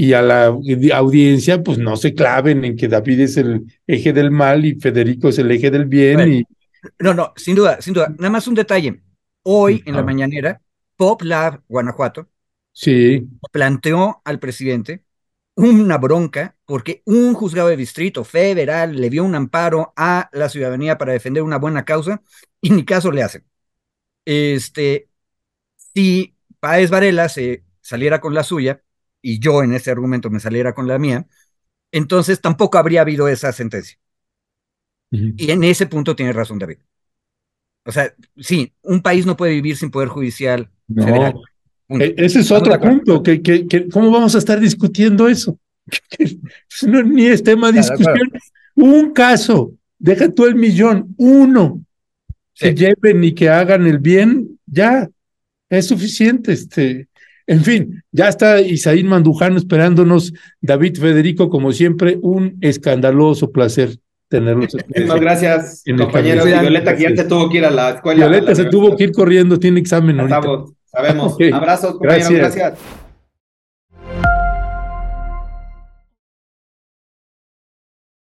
[0.00, 4.30] y a la audiencia, pues no se claven en que David es el eje del
[4.30, 6.32] mal y Federico es el eje del bien.
[6.32, 6.46] Y...
[7.00, 8.08] No, no, sin duda, sin duda.
[8.16, 9.02] Nada más un detalle.
[9.42, 10.62] Hoy en la mañanera,
[10.96, 12.30] Pop Lab Guanajuato
[12.72, 13.28] sí.
[13.52, 15.04] planteó al presidente
[15.54, 20.96] una bronca porque un juzgado de distrito federal le dio un amparo a la ciudadanía
[20.96, 22.22] para defender una buena causa
[22.62, 23.44] y ni caso le hacen.
[24.24, 25.10] Este,
[25.76, 28.80] si Páez Varela se saliera con la suya
[29.22, 31.26] y yo en ese argumento me saliera con la mía,
[31.92, 33.98] entonces tampoco habría habido esa sentencia.
[35.10, 36.78] Y en ese punto tiene razón David.
[37.84, 41.34] O sea, sí, un país no puede vivir sin poder judicial federal.
[41.88, 45.58] E, ese es otro punto, que, que, ¿cómo vamos a estar discutiendo eso?
[46.86, 48.30] No, ni es tema de discusión.
[48.76, 51.84] Un caso, deja tú el millón, uno,
[52.54, 55.10] que lleven y que hagan el bien, ya,
[55.68, 56.52] es suficiente.
[56.52, 57.08] Este,
[57.50, 63.96] en fin, ya está Isaín Mandujano esperándonos, David Federico, como siempre, un escandaloso placer
[64.28, 64.76] tenerlos.
[64.96, 66.44] Muchas gracias, compañeros.
[66.44, 68.28] Violeta, que ya se tuvo que ir a la escuela.
[68.28, 70.40] Violeta se tuvo que ir corriendo, tiene examen ahorita.
[70.92, 71.36] Sabemos.
[71.52, 72.30] Abrazos, compañeros.
[72.30, 72.74] gracias.